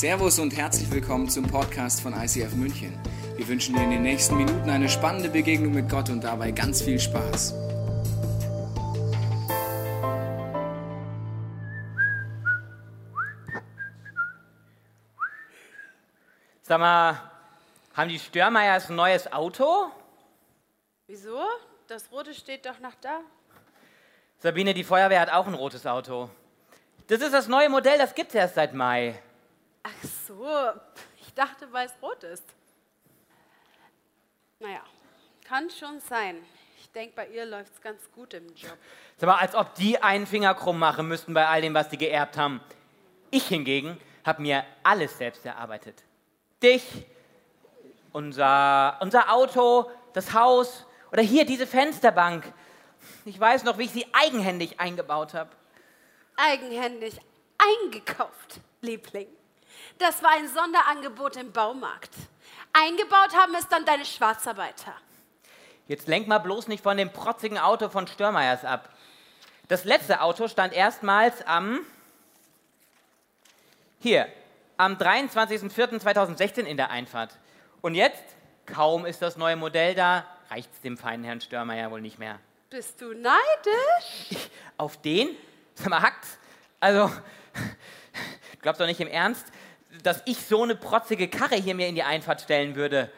[0.00, 2.98] Servus und herzlich willkommen zum Podcast von ICF München.
[3.36, 6.80] Wir wünschen dir in den nächsten Minuten eine spannende Begegnung mit Gott und dabei ganz
[6.80, 7.52] viel Spaß.
[16.62, 17.20] Sag mal,
[17.92, 19.90] haben die Störmeiers ein neues Auto?
[21.08, 21.42] Wieso?
[21.88, 23.20] Das rote steht doch noch da.
[24.38, 26.30] Sabine, die Feuerwehr hat auch ein rotes Auto.
[27.08, 29.20] Das ist das neue Modell, das gibt's erst seit Mai.
[29.82, 30.46] Ach so,
[31.20, 32.44] ich dachte, weil es rot ist.
[34.58, 34.82] Naja,
[35.44, 36.36] kann schon sein.
[36.78, 38.76] Ich denke, bei ihr läuft es ganz gut im Job.
[39.16, 41.98] Sag mal, als ob die einen Finger krumm machen müssten bei all dem, was die
[41.98, 42.60] geerbt haben.
[43.30, 46.02] Ich hingegen habe mir alles selbst erarbeitet.
[46.62, 46.84] Dich,
[48.12, 52.52] unser, unser Auto, das Haus oder hier diese Fensterbank.
[53.24, 55.50] Ich weiß noch, wie ich sie eigenhändig eingebaut habe.
[56.36, 57.18] Eigenhändig
[57.58, 59.28] eingekauft, Liebling.
[60.00, 62.14] Das war ein Sonderangebot im Baumarkt.
[62.72, 64.94] Eingebaut haben es dann deine Schwarzarbeiter.
[65.88, 68.88] Jetzt lenk mal bloß nicht von dem protzigen Auto von Störmeiers ab.
[69.68, 71.80] Das letzte Auto stand erstmals am
[73.98, 74.26] hier,
[74.78, 77.36] am 23.04.2016 in der Einfahrt.
[77.82, 78.24] Und jetzt,
[78.64, 82.38] kaum ist das neue Modell da, reicht's dem feinen Herrn Störmeier wohl nicht mehr.
[82.70, 84.48] Bist du neidisch?
[84.78, 85.36] Auf den?
[85.74, 86.38] Sag mal, hackt's?
[86.78, 89.44] Also, du glaubst doch nicht im Ernst,
[90.02, 93.10] dass ich so eine protzige Karre hier mir in die Einfahrt stellen würde.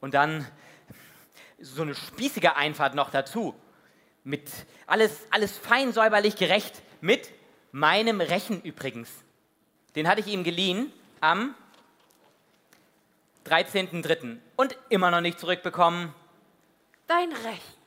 [0.00, 0.46] Und dann
[1.60, 3.54] so eine spießige Einfahrt noch dazu.
[4.22, 4.50] Mit
[4.86, 6.82] alles, alles fein säuberlich gerecht.
[7.00, 7.30] Mit
[7.72, 9.10] meinem Rechen übrigens.
[9.96, 11.54] Den hatte ich ihm geliehen am
[13.46, 14.38] 13.03.
[14.56, 16.14] und immer noch nicht zurückbekommen.
[17.06, 17.78] Dein Recht.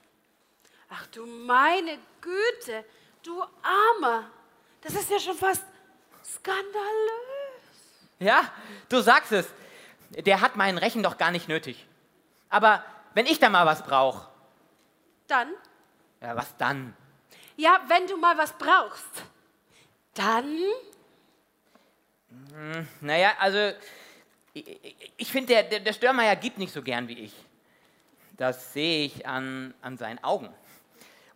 [0.90, 2.86] Ach du meine Güte,
[3.24, 4.30] du Armer.
[4.82, 5.64] Das ist ja schon fast
[6.24, 7.37] skandalös.
[8.20, 8.52] Ja,
[8.90, 9.48] du sagst es.
[10.10, 11.86] Der hat meinen Rechen doch gar nicht nötig.
[12.50, 14.28] Aber wenn ich da mal was brauche,
[15.28, 15.50] Dann,
[16.22, 16.96] ja, was dann?
[17.58, 19.24] ja, wenn du mal was brauchst,
[20.14, 20.58] dann
[23.02, 23.74] Naja, also
[24.54, 27.34] ich, ich finde, der, der, der Störmeier gibt nicht so gern wie ich.
[28.38, 30.50] Das sehe ich an, an seinen Augen.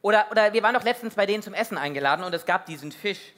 [0.02, 2.92] Oder, oder wir waren doch letztens bei denen zum Essen eingeladen und es gab diesen
[2.92, 3.34] Fisch.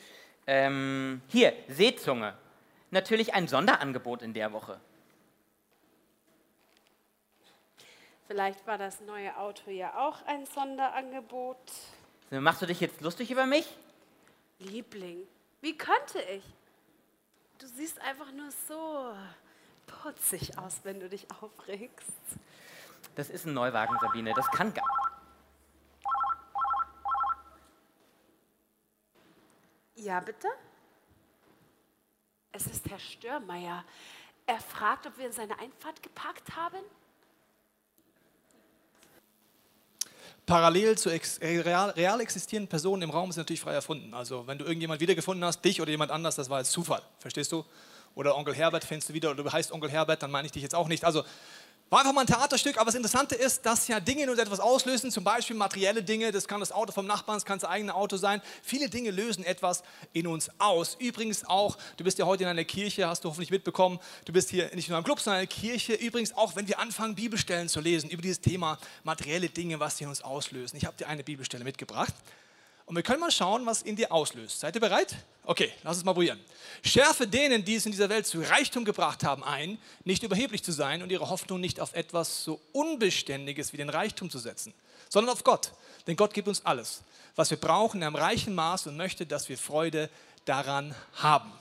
[0.46, 2.38] Ähm, hier, Seezunge.
[2.94, 4.80] Natürlich ein Sonderangebot in der Woche.
[8.28, 11.58] Vielleicht war das neue Auto ja auch ein Sonderangebot.
[12.30, 13.68] Machst du dich jetzt lustig über mich?
[14.59, 15.28] Liebling,
[15.62, 16.44] wie könnte ich?
[17.58, 19.16] Du siehst einfach nur so
[19.88, 22.12] putzig aus, wenn du dich aufregst.
[23.16, 24.36] Das ist ein Neuwagen, Sabine.
[24.36, 24.86] Das kann gar.
[29.96, 30.48] Ja, bitte?
[32.56, 33.84] Es ist Herr Störmeier.
[34.46, 36.78] Er fragt, ob wir in seine Einfahrt geparkt haben.
[40.46, 41.09] Parallel zu
[41.42, 44.13] real, real existierenden Personen im Raum ist natürlich frei erfunden.
[44.13, 47.02] Also wenn du irgendjemand wiedergefunden hast, dich oder jemand anders, das war jetzt Zufall.
[47.18, 47.66] Verstehst du?
[48.13, 50.62] Oder Onkel Herbert findest du wieder oder du heißt Onkel Herbert, dann meine ich dich
[50.62, 51.06] jetzt auch nicht.
[51.06, 51.24] Also
[51.94, 54.59] war einfach mal ein Theaterstück, aber das Interessante ist, dass ja Dinge in uns etwas
[54.59, 57.94] auslösen, zum Beispiel materielle Dinge, das kann das Auto vom Nachbarn, das kann das eigene
[57.94, 58.42] Auto sein.
[58.64, 60.96] Viele Dinge lösen etwas in uns aus.
[61.00, 64.50] Übrigens auch, du bist ja heute in einer Kirche, hast du hoffentlich mitbekommen, du bist
[64.50, 65.94] hier nicht nur im Club, sondern in einer Kirche.
[65.94, 70.06] Übrigens auch, wenn wir anfangen, Bibelstellen zu lesen über dieses Thema materielle Dinge, was sie
[70.06, 70.78] in uns auslösen.
[70.78, 72.16] Ich habe dir eine Bibelstelle mitgebracht.
[72.86, 74.60] Und wir können mal schauen, was in dir auslöst.
[74.60, 75.16] Seid ihr bereit?
[75.46, 76.40] Okay, lass uns mal probieren.
[76.84, 80.72] Schärfe denen, die es in dieser Welt zu Reichtum gebracht haben, ein, nicht überheblich zu
[80.72, 84.74] sein und ihre Hoffnung nicht auf etwas so Unbeständiges wie den Reichtum zu setzen,
[85.10, 85.72] sondern auf Gott.
[86.08, 87.04] Denn Gott gibt uns alles,
[87.36, 90.10] was wir brauchen, in einem reichen Maß und möchte, dass wir Freude
[90.46, 91.52] daran haben.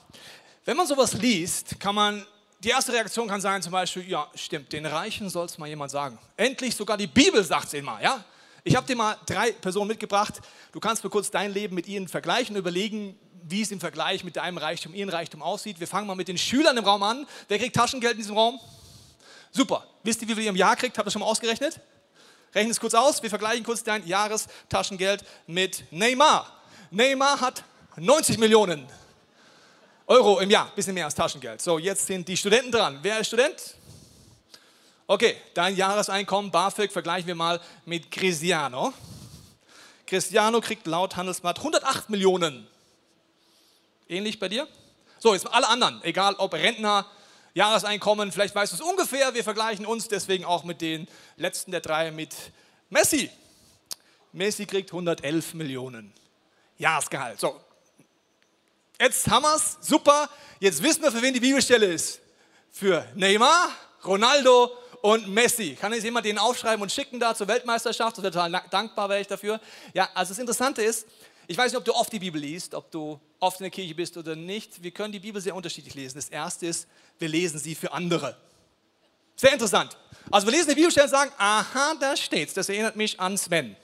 [0.65, 2.25] Wenn man sowas liest, kann man,
[2.59, 5.91] die erste Reaktion kann sein zum Beispiel, ja, stimmt, den Reichen soll es mal jemand
[5.91, 6.17] sagen.
[6.37, 8.23] Endlich sogar die Bibel sagt es mal, ja?
[8.65, 10.35] Ich habe dir mal drei Personen mitgebracht.
[10.71, 14.23] Du kannst mir kurz dein Leben mit ihnen vergleichen und überlegen, wie es im Vergleich
[14.23, 15.81] mit deinem Reichtum, ihrem Reichtum aussieht.
[15.81, 17.27] Wir fangen mal mit den Schülern im Raum an.
[17.49, 18.59] Wer kriegt Taschengeld in diesem Raum?
[19.51, 19.85] Super.
[20.03, 20.97] Wisst ihr, wie viel ihr im Jahr kriegt?
[20.97, 21.81] Habt ihr schon mal ausgerechnet?
[22.55, 23.21] Rechnen es kurz aus.
[23.21, 26.49] Wir vergleichen kurz dein Jahrestaschengeld mit Neymar.
[26.89, 27.63] Neymar hat
[27.97, 28.87] 90 Millionen
[30.07, 31.61] Euro im Jahr, bisschen mehr als Taschengeld.
[31.61, 32.99] So, jetzt sind die Studenten dran.
[33.01, 33.75] Wer ist Student?
[35.05, 38.93] Okay, dein Jahreseinkommen, BAföG, vergleichen wir mal mit Cristiano.
[40.07, 42.67] Cristiano kriegt laut Handelsblatt 108 Millionen.
[44.07, 44.67] Ähnlich bei dir?
[45.19, 47.05] So, jetzt alle anderen, egal ob Rentner,
[47.53, 51.81] Jahreseinkommen, vielleicht weißt du es ungefähr, wir vergleichen uns deswegen auch mit den letzten der
[51.81, 52.33] drei mit
[52.89, 53.29] Messi.
[54.31, 56.13] Messi kriegt 111 Millionen
[56.77, 57.39] Jahresgehalt.
[57.39, 57.59] So,
[58.99, 60.29] Jetzt haben wir es, super.
[60.61, 62.21] Jetzt wissen wir, für wen die Bibelstelle ist.
[62.71, 63.69] Für Neymar,
[64.05, 64.71] Ronaldo
[65.03, 65.75] und Messi.
[65.75, 68.17] Kann jetzt jemand den aufschreiben und schicken da zur Weltmeisterschaft?
[68.17, 69.59] Das wäre total dankbar, wäre ich dafür.
[69.93, 71.05] Ja, also das Interessante ist,
[71.45, 73.93] ich weiß nicht, ob du oft die Bibel liest, ob du oft in der Kirche
[73.93, 74.81] bist oder nicht.
[74.81, 76.17] Wir können die Bibel sehr unterschiedlich lesen.
[76.17, 76.87] Das erste ist,
[77.19, 78.37] wir lesen sie für andere.
[79.35, 79.97] Sehr interessant.
[80.31, 82.53] Also wir lesen die Bibelstelle und sagen, aha, da steht's.
[82.53, 83.75] Das erinnert mich an Sven.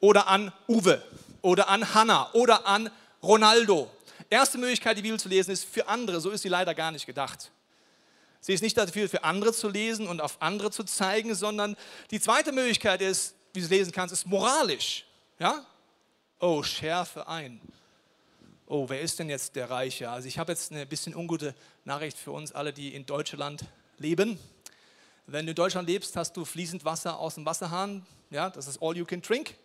[0.00, 1.02] Oder an Uwe.
[1.42, 2.32] Oder an Hannah.
[2.32, 2.90] Oder an
[3.22, 3.90] Ronaldo.
[4.30, 6.22] Erste Möglichkeit, die Bibel zu lesen, ist für andere.
[6.22, 7.50] So ist sie leider gar nicht gedacht.
[8.40, 11.76] Sie ist nicht dafür, für andere zu lesen und auf andere zu zeigen, sondern
[12.10, 15.04] die zweite Möglichkeit ist, wie du lesen kannst, ist moralisch.
[15.38, 15.64] Ja?
[16.38, 17.60] Oh, schärfe ein.
[18.66, 20.08] Oh, wer ist denn jetzt der Reiche?
[20.10, 21.54] Also ich habe jetzt eine bisschen ungute
[21.84, 23.64] Nachricht für uns alle, die in Deutschland
[23.98, 24.38] leben.
[25.26, 28.06] Wenn du in Deutschland lebst, hast du fließend Wasser aus dem Wasserhahn.
[28.30, 29.56] Ja, das ist all you can drink.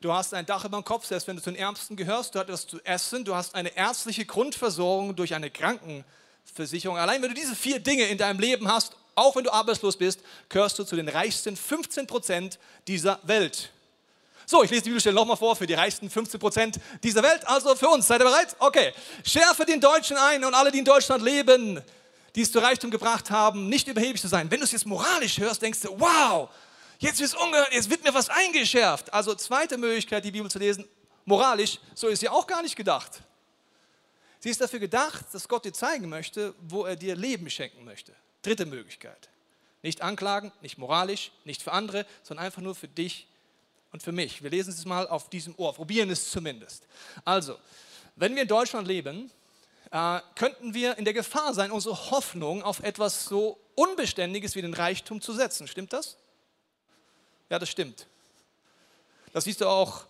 [0.00, 2.34] Du hast ein Dach über dem Kopf, selbst wenn du zu den Ärmsten gehörst.
[2.34, 3.24] Du hast etwas zu essen.
[3.24, 6.04] Du hast eine ärztliche Grundversorgung durch eine Krankenversicherung.
[6.56, 10.20] Allein wenn du diese vier Dinge in deinem Leben hast, auch wenn du arbeitslos bist,
[10.48, 13.70] gehörst du zu den reichsten 15 Prozent dieser Welt.
[14.46, 17.46] So, ich lese die Bibelstelle nochmal vor für die reichsten 15 Prozent dieser Welt.
[17.46, 18.06] Also für uns.
[18.06, 18.56] Seid ihr bereit?
[18.58, 18.92] Okay.
[19.24, 21.82] Schärfe den Deutschen ein und alle, die in Deutschland leben,
[22.34, 24.50] die es zu Reichtum gebracht haben, nicht überheblich zu sein.
[24.50, 26.48] Wenn du es jetzt moralisch hörst, denkst du, wow,
[26.98, 29.12] Jetzt, jetzt wird mir was eingeschärft.
[29.12, 30.84] Also zweite Möglichkeit, die Bibel zu lesen,
[31.24, 33.20] moralisch, so ist sie auch gar nicht gedacht.
[34.40, 38.14] Sie ist dafür gedacht, dass Gott dir zeigen möchte, wo er dir Leben schenken möchte.
[38.42, 39.28] Dritte Möglichkeit.
[39.82, 43.26] Nicht anklagen, nicht moralisch, nicht für andere, sondern einfach nur für dich
[43.92, 44.42] und für mich.
[44.42, 46.86] Wir lesen es mal auf diesem Ohr, probieren es zumindest.
[47.24, 47.58] Also,
[48.16, 49.30] wenn wir in Deutschland leben,
[49.90, 54.74] äh, könnten wir in der Gefahr sein, unsere Hoffnung auf etwas so Unbeständiges wie den
[54.74, 55.68] Reichtum zu setzen.
[55.68, 56.16] Stimmt das?
[57.48, 58.06] Ja, das stimmt.
[59.32, 60.07] Das siehst du auch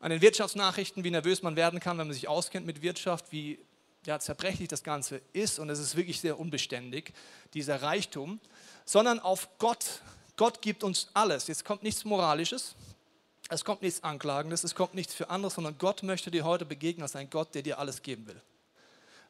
[0.00, 3.58] an den Wirtschaftsnachrichten, wie nervös man werden kann, wenn man sich auskennt mit Wirtschaft, wie
[4.06, 5.58] ja, zerbrechlich das Ganze ist.
[5.58, 7.12] Und es ist wirklich sehr unbeständig,
[7.54, 8.40] dieser Reichtum.
[8.84, 10.00] Sondern auf Gott.
[10.36, 11.48] Gott gibt uns alles.
[11.48, 12.76] Jetzt kommt nichts Moralisches,
[13.50, 17.02] es kommt nichts Anklagendes, es kommt nichts für andere, sondern Gott möchte dir heute begegnen
[17.02, 18.40] als ein Gott, der dir alles geben will.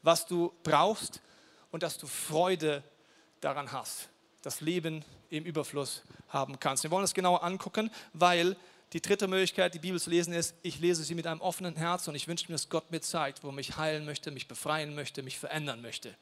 [0.03, 1.23] Was du brauchst
[1.70, 2.82] und dass du Freude
[3.41, 4.09] daran hast.
[4.43, 6.82] Das Leben im Überfluss haben kannst.
[6.82, 8.56] Wir wollen es genauer angucken, weil
[8.93, 12.08] die dritte Möglichkeit, die Bibel zu lesen, ist, ich lese sie mit einem offenen Herz
[12.08, 14.94] und ich wünsche mir, dass Gott mir zeigt, wo er mich heilen möchte, mich befreien
[14.94, 16.14] möchte, mich verändern möchte.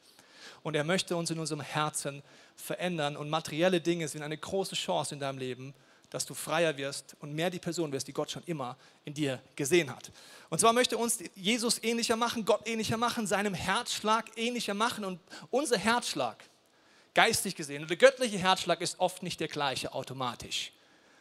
[0.63, 2.23] Und er möchte uns in unserem Herzen
[2.55, 5.73] verändern und materielle Dinge sind eine große Chance in deinem Leben,
[6.09, 9.41] dass du freier wirst und mehr die Person wirst, die Gott schon immer in dir
[9.55, 10.11] gesehen hat.
[10.49, 15.19] Und zwar möchte uns Jesus ähnlicher machen, Gott ähnlicher machen, seinem Herzschlag ähnlicher machen und
[15.51, 16.43] unser Herzschlag,
[17.13, 17.81] geistig gesehen.
[17.81, 20.71] Und der göttliche Herzschlag ist oft nicht der gleiche automatisch.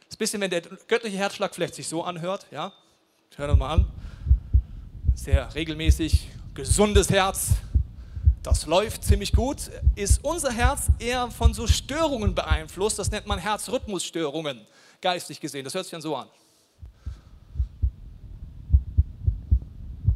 [0.06, 2.72] Das ist ein bisschen, wenn der göttliche Herzschlag vielleicht sich so anhört, ja,
[3.34, 3.86] hör doch mal an,
[5.16, 7.54] sehr regelmäßig, gesundes Herz,
[8.44, 13.40] das läuft ziemlich gut, ist unser Herz eher von so Störungen beeinflusst, das nennt man
[13.40, 14.64] Herzrhythmusstörungen,
[15.00, 16.28] geistig gesehen, das hört sich dann so an.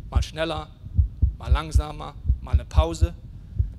[0.08, 0.70] Mal schneller,
[1.36, 3.12] mal langsamer, mal eine Pause,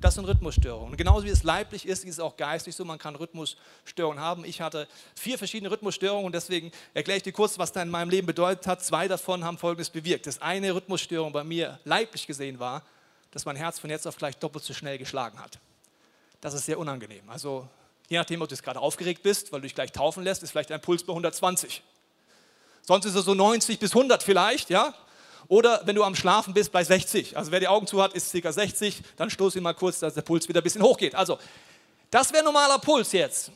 [0.02, 0.90] das sind Rhythmusstörungen.
[0.90, 2.84] Und genauso wie es leiblich ist, ist es auch geistig so.
[2.84, 4.44] Man kann Rhythmusstörungen haben.
[4.44, 8.10] Ich hatte vier verschiedene Rhythmusstörungen und deswegen erkläre ich dir kurz, was da in meinem
[8.10, 8.84] Leben bedeutet hat.
[8.84, 10.26] Zwei davon haben Folgendes bewirkt.
[10.26, 12.82] Das eine Rhythmusstörung bei mir leiblich gesehen war,
[13.30, 15.58] dass mein Herz von jetzt auf gleich doppelt so schnell geschlagen hat.
[16.40, 17.28] Das ist sehr unangenehm.
[17.28, 17.68] Also
[18.08, 20.50] je nachdem, ob du jetzt gerade aufgeregt bist, weil du dich gleich taufen lässt, ist
[20.50, 21.82] vielleicht dein Puls bei 120.
[22.82, 24.92] Sonst ist er so 90 bis 100 vielleicht, ja.
[25.52, 27.36] Oder wenn du am Schlafen bist, bei 60.
[27.36, 28.50] Also wer die Augen zu hat, ist ca.
[28.50, 29.02] 60.
[29.18, 31.14] Dann stoß ihn mal kurz, dass der Puls wieder ein bisschen hochgeht.
[31.14, 31.38] Also,
[32.10, 33.52] das wäre normaler Puls jetzt.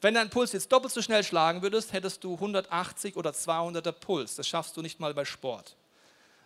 [0.00, 4.34] Wenn dein Puls jetzt doppelt so schnell schlagen würdest, hättest du 180 oder 200er Puls.
[4.34, 5.76] Das schaffst du nicht mal bei Sport.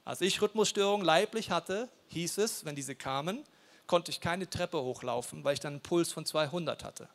[0.04, 3.44] Als ich Rhythmusstörungen leiblich hatte, hieß es, wenn diese kamen,
[3.86, 7.08] konnte ich keine Treppe hochlaufen, weil ich dann einen Puls von 200 hatte.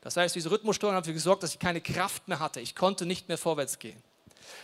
[0.00, 2.60] Das heißt, diese Rhythmusstörungen haben dafür gesorgt, dass ich keine Kraft mehr hatte.
[2.60, 4.00] Ich konnte nicht mehr vorwärts gehen.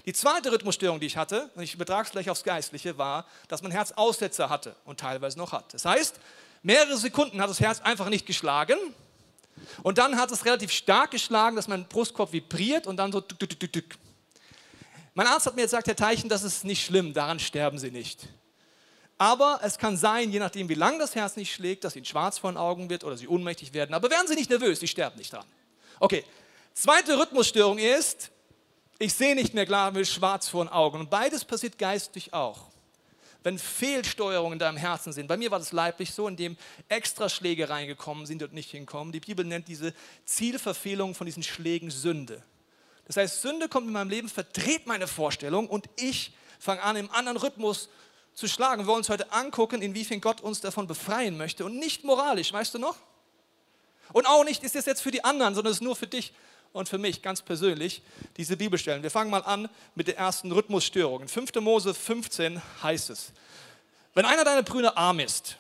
[0.05, 3.63] Die zweite Rhythmusstörung, die ich hatte, und ich übertrage es gleich aufs Geistliche, war, dass
[3.63, 5.73] mein Herz Aussetzer hatte und teilweise noch hat.
[5.75, 6.21] Das heißt,
[6.63, 8.79] mehrere Sekunden hat das Herz einfach nicht geschlagen
[9.83, 13.39] und dann hat es relativ stark geschlagen, dass mein Brustkorb vibriert und dann so tuk,
[13.39, 13.85] tuk, tuk, tuk.
[15.15, 18.29] Mein Arzt hat mir gesagt, Herr Teichen, das ist nicht schlimm, daran sterben Sie nicht.
[19.19, 22.39] Aber es kann sein, je nachdem, wie lange das Herz nicht schlägt, dass Ihnen schwarz
[22.39, 23.95] vor den Augen wird oder Sie ohnmächtig werden.
[23.95, 25.47] Aber werden Sie nicht nervös, Sie sterben nicht dran.
[26.01, 26.23] Okay,
[26.75, 28.31] zweite Rhythmusstörung ist,
[28.99, 31.01] ich sehe nicht mehr klar, mir schwarz vor den Augen.
[31.01, 32.67] Und beides passiert geistig auch.
[33.43, 36.57] Wenn Fehlsteuerungen in deinem Herzen sind, bei mir war das leiblich so, indem
[36.89, 39.13] extra Schläge reingekommen sind und nicht hinkommen.
[39.13, 42.43] Die Bibel nennt diese Zielverfehlung von diesen Schlägen Sünde.
[43.07, 47.11] Das heißt, Sünde kommt in meinem Leben, verdreht meine Vorstellung und ich fange an, im
[47.13, 47.89] anderen Rhythmus
[48.35, 48.83] zu schlagen.
[48.83, 52.75] Wir wollen uns heute angucken, inwiefern Gott uns davon befreien möchte und nicht moralisch, weißt
[52.75, 52.97] du noch?
[54.13, 56.33] Und auch nicht ist es jetzt für die anderen, sondern es ist nur für dich
[56.77, 58.03] und für mich ganz persönlich,
[58.37, 59.03] diese Bibelstellen.
[59.03, 61.23] Wir fangen mal an mit der ersten Rhythmusstörung.
[61.23, 61.55] In 5.
[61.57, 63.33] Mose 15 heißt es,
[64.15, 65.57] wenn einer deiner Brüder arm ist,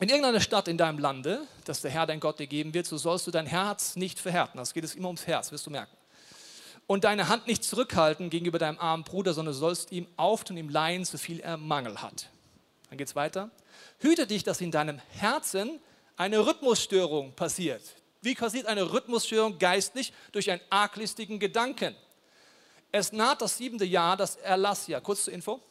[0.00, 2.98] in irgendeiner Stadt in deinem Lande, das der Herr dein Gott dir geben wird, so
[2.98, 4.58] sollst du dein Herz nicht verhärten.
[4.58, 5.96] Das geht es immer ums Herz, wirst du merken.
[6.86, 11.04] Und deine Hand nicht zurückhalten gegenüber deinem armen Bruder, sondern sollst ihm auftun, ihm leihen,
[11.04, 12.28] so viel er Mangel hat.
[12.88, 13.50] Dann geht es weiter.
[13.98, 15.80] Hüte dich, dass in deinem Herzen
[16.16, 17.82] eine Rhythmusstörung passiert.
[18.28, 20.12] Wie passiert eine Rhythmusstörung geistlich?
[20.32, 21.96] Durch einen arglistigen Gedanken.
[22.92, 25.00] Es naht das siebente Jahr, das Erlassjahr.
[25.00, 25.62] Kurz zur Info.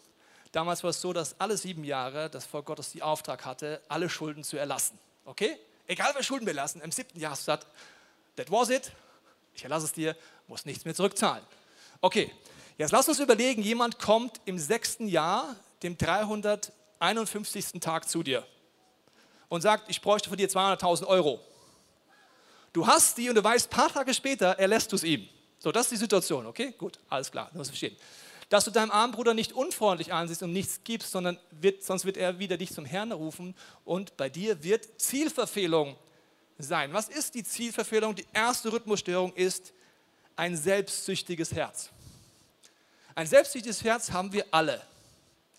[0.52, 4.10] Damals war es so, dass alle sieben Jahre das Volk Gottes die Auftrag hatte, alle
[4.10, 4.98] Schulden zu erlassen.
[5.24, 5.60] Okay?
[5.86, 7.68] Egal wer Schulden wir lassen, im siebten Jahr sagt,
[8.38, 8.92] that was it,
[9.54, 10.16] ich erlasse es dir,
[10.48, 11.44] muss nichts mehr zurückzahlen.
[12.02, 12.34] Okay,
[12.80, 17.80] jetzt lass uns überlegen, jemand kommt im sechsten Jahr, dem 351.
[17.82, 18.44] Tag zu dir
[19.48, 21.40] und sagt, ich bräuchte von dir 200.000 Euro.
[22.77, 25.27] Du hast die und du weißt, paar Tage später erlässt du es ihm.
[25.57, 26.75] So, das ist die Situation, okay?
[26.77, 27.98] Gut, alles klar, du musst verstehen.
[28.50, 32.17] Dass du deinem armen Bruder nicht unfreundlich ansiehst und nichts gibst, sondern wird, sonst wird
[32.17, 35.98] er wieder dich zum Herrn rufen und bei dir wird Zielverfehlung
[36.60, 36.93] sein.
[36.93, 38.13] Was ist die Zielverfehlung?
[38.13, 39.74] Die erste Rhythmusstörung ist
[40.36, 41.89] ein selbstsüchtiges Herz.
[43.15, 44.84] Ein selbstsüchtiges Herz haben wir alle.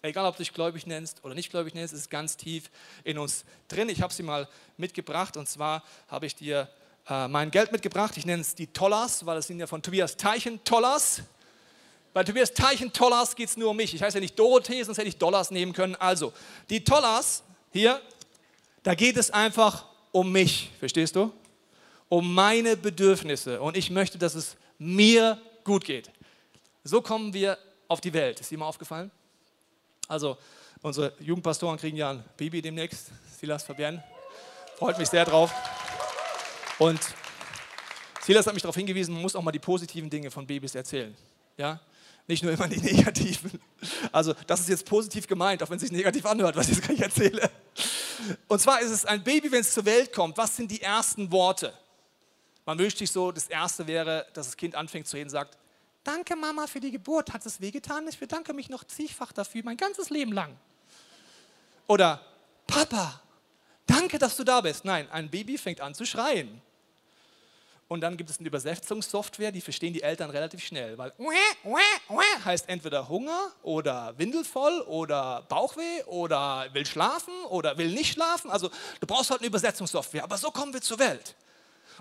[0.02, 2.70] Egal, ob du dich gläubig nennst oder nicht gläubig nennst, ist ganz tief
[3.02, 3.88] in uns drin.
[3.88, 4.46] Ich habe sie mal
[4.76, 6.68] mitgebracht und zwar habe ich dir
[7.08, 8.16] äh, mein Geld mitgebracht.
[8.16, 11.22] Ich nenne es die Tollers, weil es sind ja von Tobias Teichen Tollers.
[12.12, 13.94] Bei Tobias Teichen Tollers geht es nur um mich.
[13.94, 15.94] Ich heiße ja nicht Dorothee, sonst hätte ich Dollars nehmen können.
[15.96, 16.32] Also,
[16.68, 18.00] die Tollers hier,
[18.82, 20.70] da geht es einfach um mich.
[20.78, 21.32] Verstehst du?
[22.08, 23.60] Um meine Bedürfnisse.
[23.60, 26.10] Und ich möchte, dass es mir gut geht.
[26.84, 28.40] So kommen wir auf die Welt.
[28.40, 29.10] Ist dir mal aufgefallen?
[30.08, 30.38] Also,
[30.82, 33.08] unsere Jugendpastoren kriegen ja ein Baby demnächst.
[33.38, 34.02] Silas Fabian.
[34.78, 35.52] Freut mich sehr drauf.
[36.78, 37.00] Und
[38.22, 41.16] Silas hat mich darauf hingewiesen, man muss auch mal die positiven Dinge von Babys erzählen.
[41.56, 41.80] Ja?
[42.26, 43.60] Nicht nur immer die negativen.
[44.12, 46.86] Also, das ist jetzt positiv gemeint, auch wenn es sich negativ anhört, was ich jetzt
[46.86, 47.50] gleich erzähle.
[48.46, 50.36] Und zwar ist es ein Baby, wenn es zur Welt kommt.
[50.36, 51.72] Was sind die ersten Worte?
[52.66, 55.56] Man wünscht sich so, das erste wäre, dass das Kind anfängt zu reden und sagt:
[56.04, 57.32] Danke, Mama, für die Geburt.
[57.32, 58.06] Hat es wehgetan?
[58.08, 60.54] Ich bedanke mich noch zigfach dafür, mein ganzes Leben lang.
[61.86, 62.20] Oder
[62.66, 63.22] Papa,
[63.86, 64.84] danke, dass du da bist.
[64.84, 66.60] Nein, ein Baby fängt an zu schreien.
[67.88, 71.12] Und dann gibt es eine Übersetzungssoftware, die verstehen die Eltern relativ schnell, weil
[72.44, 78.50] heißt entweder Hunger oder windelvoll oder Bauchweh oder will schlafen oder will nicht schlafen.
[78.50, 78.68] Also
[79.00, 80.22] du brauchst halt eine Übersetzungssoftware.
[80.22, 81.34] Aber so kommen wir zur Welt.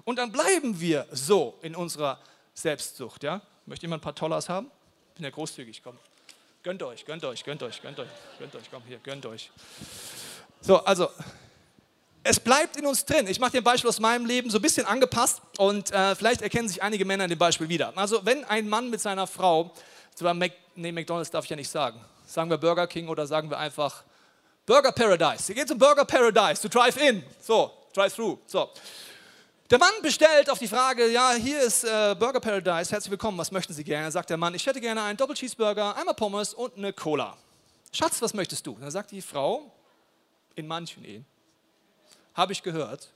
[0.03, 2.20] Und dann bleiben wir so in unserer
[2.53, 3.24] Selbstsucht.
[3.24, 3.41] Ja?
[3.65, 4.70] Möchte jemand ein paar Tollers haben?
[5.15, 5.98] Bin ja großzügig, komm.
[6.63, 9.51] Gönnt euch, gönnt euch, gönnt euch, gönnt euch, gönnt euch, komm hier, gönnt euch.
[10.60, 11.10] So, also
[12.27, 13.25] es bleibt in uns drin.
[13.27, 16.41] Ich mache dir ein Beispiel aus meinem Leben so ein bisschen angepasst und äh, vielleicht
[16.41, 17.93] erkennen sich einige Männer in dem Beispiel wieder.
[17.96, 19.72] Also wenn ein Mann mit seiner Frau,
[20.13, 23.50] zwar Mac, nee, McDonald's darf ich ja nicht sagen, sagen wir Burger King oder sagen
[23.50, 24.03] wir einfach
[24.65, 25.43] Burger Paradise.
[25.43, 28.69] Sie geht zum Burger Paradise, zu Drive-In, so, Drive-Thru, so.
[29.69, 33.51] Der Mann bestellt auf die Frage, ja, hier ist äh, Burger Paradise, herzlich willkommen, was
[33.51, 34.12] möchten Sie gerne?
[34.12, 37.38] Sagt der Mann, ich hätte gerne einen Double Cheeseburger, einmal Pommes und eine Cola.
[37.93, 38.77] Schatz, was möchtest du?
[38.79, 39.72] Dann sagt die Frau,
[40.55, 41.25] in manchen Ehen,
[42.38, 43.10] habe ich gehört.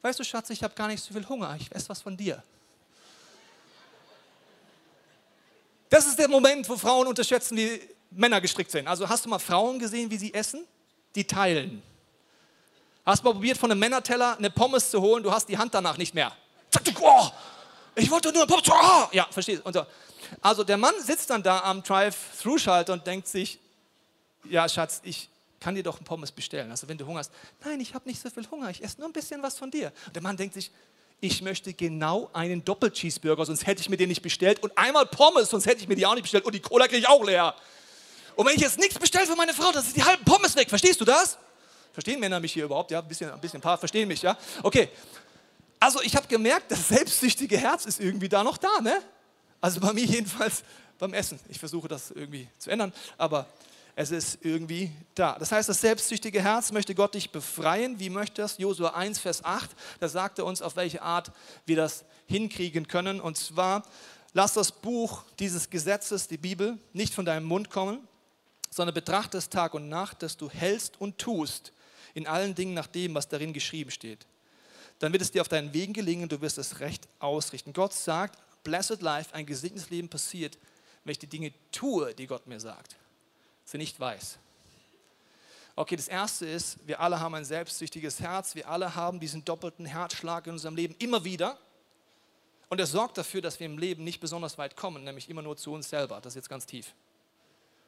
[0.00, 2.42] Weißt du, Schatz, ich habe gar nicht so viel Hunger, ich esse was von dir.
[5.88, 8.88] Das ist der Moment, wo Frauen unterschätzen, wie Männer gestrickt sind.
[8.88, 10.66] Also hast du mal Frauen gesehen, wie sie essen?
[11.14, 11.82] Die teilen.
[13.04, 15.74] Hast du mal probiert, von einem Männerteller eine Pommes zu holen, du hast die Hand
[15.74, 16.32] danach nicht mehr.
[17.00, 17.28] Oh,
[17.94, 18.68] ich wollte nur eine Pommes.
[18.70, 19.08] Oh.
[19.12, 19.86] Ja, verstehst du?
[20.40, 23.58] Also der Mann sitzt dann da am Drive-Thru-Schalter und denkt sich,
[24.44, 25.28] ja Schatz, ich,
[25.62, 26.70] kann dir doch ein Pommes bestellen.
[26.70, 27.30] Also wenn du Hunger hast,
[27.64, 29.92] nein, ich habe nicht so viel Hunger, ich esse nur ein bisschen was von dir.
[30.06, 30.72] Und der Mann denkt sich,
[31.20, 34.60] ich möchte genau einen Doppel-Cheeseburger, sonst hätte ich mir den nicht bestellt.
[34.60, 36.44] Und einmal Pommes, sonst hätte ich mir die auch nicht bestellt.
[36.44, 37.54] Und die Cola kriege ich auch leer.
[38.34, 40.68] Und wenn ich jetzt nichts bestelle für meine Frau, dann ist die halben Pommes weg.
[40.68, 41.38] Verstehst du das?
[41.92, 42.90] Verstehen Männer mich hier überhaupt?
[42.90, 44.36] Ja, ein bisschen, ein bisschen, paar verstehen mich, ja?
[44.64, 44.88] Okay.
[45.78, 49.00] Also ich habe gemerkt, das selbstsüchtige Herz ist irgendwie da noch da, ne?
[49.60, 50.64] Also bei mir jedenfalls
[50.98, 51.38] beim Essen.
[51.48, 53.46] Ich versuche das irgendwie zu ändern, aber
[53.94, 55.36] es ist irgendwie da.
[55.38, 57.98] Das heißt, das selbstsüchtige Herz möchte Gott dich befreien.
[57.98, 58.56] Wie möchte das?
[58.58, 59.70] Josua 1, Vers 8,
[60.00, 61.30] da sagt er uns, auf welche Art
[61.66, 63.20] wir das hinkriegen können.
[63.20, 63.84] Und zwar,
[64.32, 68.06] lass das Buch dieses Gesetzes, die Bibel, nicht von deinem Mund kommen,
[68.70, 71.72] sondern betrachte es Tag und Nacht, dass du hältst und tust
[72.14, 74.26] in allen Dingen nach dem, was darin geschrieben steht.
[75.00, 77.72] Dann wird es dir auf deinen Wegen gelingen, du wirst es recht ausrichten.
[77.72, 80.56] Gott sagt, blessed life, ein gesegnetes Leben passiert,
[81.04, 82.96] wenn ich die Dinge tue, die Gott mir sagt.
[83.64, 84.38] Sie nicht weiß.
[85.74, 89.86] Okay, das erste ist, wir alle haben ein selbstsüchtiges Herz, wir alle haben diesen doppelten
[89.86, 91.58] Herzschlag in unserem Leben immer wieder.
[92.68, 95.56] Und er sorgt dafür, dass wir im Leben nicht besonders weit kommen, nämlich immer nur
[95.56, 96.20] zu uns selber.
[96.20, 96.94] Das ist jetzt ganz tief.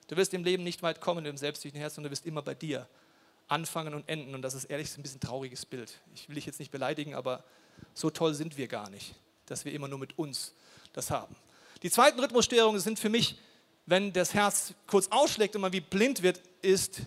[0.09, 2.55] Du wirst im Leben nicht weit kommen im selbstsüchtigen Herz, sondern du wirst immer bei
[2.55, 2.87] dir
[3.49, 4.35] anfangen und enden.
[4.35, 6.01] Und das ist ehrlich ein bisschen trauriges Bild.
[6.15, 7.45] Ich will dich jetzt nicht beleidigen, aber
[7.93, 9.15] so toll sind wir gar nicht,
[9.47, 10.55] dass wir immer nur mit uns
[10.93, 11.35] das haben.
[11.83, 13.39] Die zweiten Rhythmusstörungen sind für mich,
[13.87, 17.01] wenn das Herz kurz ausschlägt und man wie blind wird, ist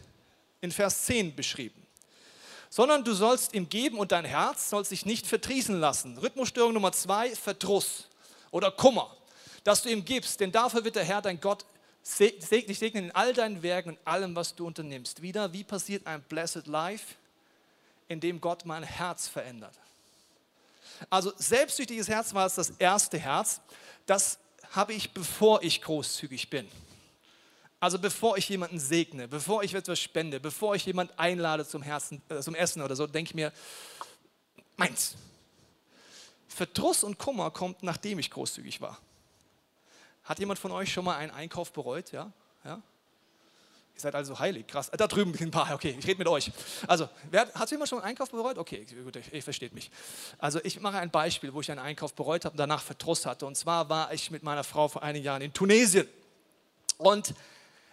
[0.61, 1.81] in Vers 10 beschrieben.
[2.69, 6.17] Sondern du sollst ihm geben und dein Herz soll sich nicht verdrießen lassen.
[6.17, 8.07] Rhythmusstörung Nummer zwei, Verdruss
[8.51, 9.15] oder Kummer,
[9.63, 11.65] dass du ihm gibst, denn dafür wird der Herr dein Gott
[12.19, 15.21] dich segnen in all deinen Werken und allem, was du unternimmst.
[15.21, 17.15] Wieder, wie passiert ein Blessed Life?
[18.07, 19.73] Indem Gott mein Herz verändert.
[21.09, 23.59] Also selbstsüchtiges Herz war es das erste Herz.
[24.05, 24.39] Das
[24.71, 26.67] habe ich, bevor ich großzügig bin.
[27.79, 32.21] Also bevor ich jemanden segne, bevor ich etwas spende, bevor ich jemanden einlade zum, Herzen,
[32.29, 33.53] äh, zum Essen oder so, denke ich mir,
[34.77, 35.15] meins.
[36.47, 38.97] Verdruss und Kummer kommt, nachdem ich großzügig war.
[40.23, 42.11] Hat jemand von euch schon mal einen Einkauf bereut?
[42.11, 42.31] Ja?
[42.65, 42.81] ja?
[43.97, 44.91] Ihr seid also heilig, krass.
[44.95, 46.51] Da drüben ein paar, okay, ich rede mit euch.
[46.85, 48.59] Also, wer, hat jemand schon einen Einkauf bereut?
[48.59, 49.89] Okay, gut, ihr versteht mich.
[50.37, 53.47] Also, ich mache ein Beispiel, wo ich einen Einkauf bereut habe und danach Verdruss hatte.
[53.47, 56.07] Und zwar war ich mit meiner Frau vor einigen Jahren in Tunesien.
[56.99, 57.33] Und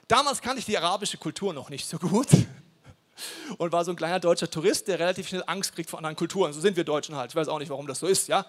[0.06, 2.28] damals kannte ich die arabische Kultur noch nicht so gut.
[3.56, 6.52] Und war so ein kleiner deutscher Tourist, der relativ schnell Angst kriegt vor anderen Kulturen.
[6.52, 7.30] So sind wir Deutschen halt.
[7.30, 8.44] Ich weiß auch nicht, warum das so ist, ja.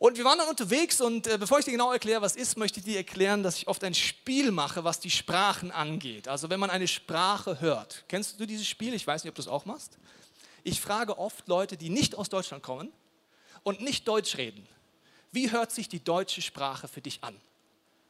[0.00, 2.80] Und wir waren dann unterwegs und äh, bevor ich dir genau erkläre, was ist, möchte
[2.80, 6.26] ich dir erklären, dass ich oft ein Spiel mache, was die Sprachen angeht.
[6.26, 8.04] Also wenn man eine Sprache hört.
[8.08, 8.94] Kennst du dieses Spiel?
[8.94, 9.98] Ich weiß nicht, ob du es auch machst.
[10.64, 12.90] Ich frage oft Leute, die nicht aus Deutschland kommen
[13.62, 14.66] und nicht Deutsch reden.
[15.32, 17.38] Wie hört sich die deutsche Sprache für dich an?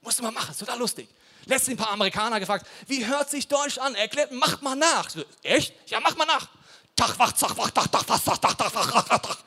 [0.01, 1.09] Musst du mal machen, ist total lustig.
[1.47, 3.97] Letztens ein paar Amerikaner gefragt, wie hört sich Deutsch an?
[3.97, 5.11] Erklärt, macht mal nach.
[5.11, 5.75] So, Echt?
[5.91, 6.49] Ja, mach mal nach.
[6.95, 9.39] Tag, wach, zach, wach, tach, tach, wach, tach, tach, tach, wach, tach, tach.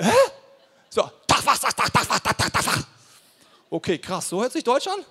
[0.00, 0.12] Hä?
[1.38, 2.84] Tag, was, Tag, Tag, Tag, Tag, Tag, Tag.
[3.70, 5.04] Okay, krass, so hört sich Deutsch an?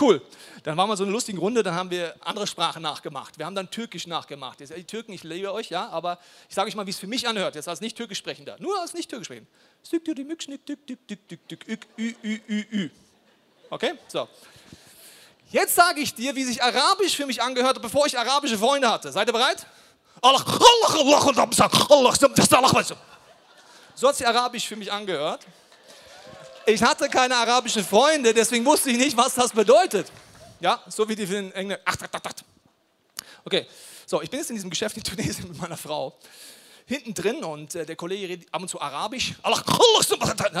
[0.00, 0.22] Cool.
[0.62, 3.38] Dann waren wir so eine lustige Runde, dann haben wir andere Sprachen nachgemacht.
[3.38, 4.60] Wir haben dann Türkisch nachgemacht.
[4.60, 6.18] Jetzt, die Türken, ich liebe euch, ja, aber
[6.48, 8.56] ich sage euch mal, wie es für mich anhört, jetzt als nicht Türkisch sprechender.
[8.58, 9.50] Nur als nicht Türkisch sprechender.
[13.70, 14.28] Okay, so.
[15.50, 19.12] Jetzt sage ich dir, wie sich Arabisch für mich angehört, bevor ich arabische Freunde hatte.
[19.12, 19.66] Seid ihr bereit?
[23.94, 25.46] So hat sich Arabisch für mich angehört.
[26.66, 30.12] Ich hatte keine arabischen Freunde, deswegen wusste ich nicht, was das bedeutet.
[30.60, 31.78] Ja, so wie die in Englisch.
[31.84, 31.96] Ach.
[33.44, 33.66] Okay,
[34.06, 36.16] so, ich bin jetzt in diesem Geschäft in Tunesien mit meiner Frau.
[36.86, 39.34] Hinten drin und äh, der Kollege redet ab und zu Arabisch.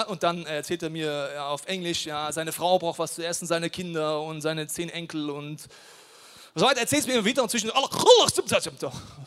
[0.08, 3.46] Und dann erzählt er mir ja, auf Englisch, ja, seine Frau braucht was zu essen,
[3.46, 5.68] seine Kinder und seine zehn Enkel und
[6.54, 7.70] so weiter erzählt es mir immer wieder und zwischen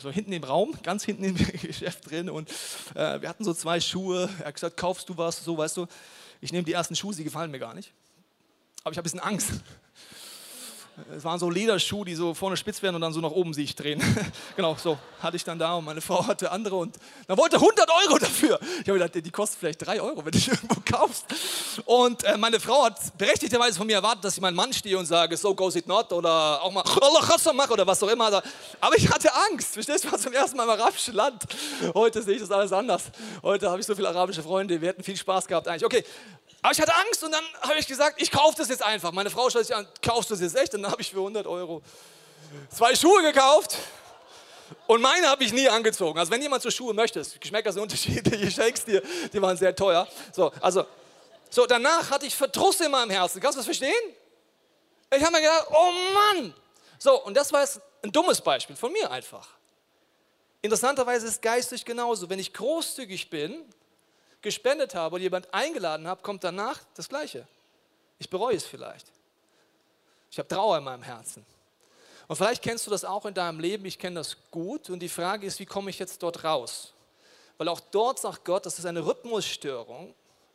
[0.00, 2.48] so hinten im Raum, ganz hinten im Geschäft drin und
[2.94, 4.28] äh, wir hatten so zwei Schuhe.
[4.38, 5.44] Er hat gesagt, kaufst du was?
[5.44, 5.86] So, weißt du,
[6.46, 7.92] ich nehme die ersten Schuhe, sie gefallen mir gar nicht.
[8.84, 9.50] Aber ich habe ein bisschen Angst.
[11.14, 13.74] Es waren so Lederschuhe, die so vorne spitz werden und dann so nach oben sich
[13.74, 14.02] drehen.
[14.56, 17.88] genau, so hatte ich dann da und meine Frau hatte andere und dann wollte 100
[18.06, 18.58] Euro dafür.
[18.80, 21.26] Ich habe gedacht, die kosten vielleicht 3 Euro, wenn du irgendwo kaufst.
[21.84, 25.04] Und äh, meine Frau hat berechtigterweise von mir erwartet, dass ich meinen Mann stehe und
[25.04, 28.42] sage, so goes it not oder auch mal Allah oder was auch immer.
[28.80, 29.74] Aber ich hatte Angst.
[29.74, 31.44] Verstehst du, ich war zum ersten Mal im arabischen Land.
[31.92, 33.04] Heute sehe ich das alles anders.
[33.42, 35.84] Heute habe ich so viele arabische Freunde, wir hätten viel Spaß gehabt eigentlich.
[35.84, 36.04] Okay,
[36.66, 39.12] aber ich hatte Angst und dann habe ich gesagt, ich kaufe das jetzt einfach.
[39.12, 40.74] Meine Frau schaut sich an, kaufst du das jetzt echt?
[40.74, 41.80] Und dann habe ich für 100 Euro
[42.70, 43.76] zwei Schuhe gekauft.
[44.88, 46.18] Und meine habe ich nie angezogen.
[46.18, 49.00] Also wenn jemand so Schuhe möchte, Geschmäcker sind unterschiedlich, ich schenk's dir,
[49.32, 50.08] die waren sehr teuer.
[50.32, 50.84] So, also,
[51.50, 53.40] so danach hatte ich Verdruss in meinem Herzen.
[53.40, 53.92] Kannst du das verstehen?
[55.16, 56.52] Ich habe mir gedacht, oh Mann.
[56.98, 59.46] So, und das war jetzt ein dummes Beispiel von mir einfach.
[60.62, 62.28] Interessanterweise ist geistig genauso.
[62.28, 63.64] Wenn ich großzügig bin,
[64.46, 67.48] gespendet habe oder jemand eingeladen habe, kommt danach das Gleiche.
[68.20, 69.04] Ich bereue es vielleicht.
[70.30, 71.44] Ich habe Trauer in meinem Herzen.
[72.28, 74.88] Und vielleicht kennst du das auch in deinem Leben, ich kenne das gut.
[74.88, 76.92] Und die Frage ist, wie komme ich jetzt dort raus?
[77.58, 80.14] Weil auch dort sagt Gott, das ist eine Rhythmusstörung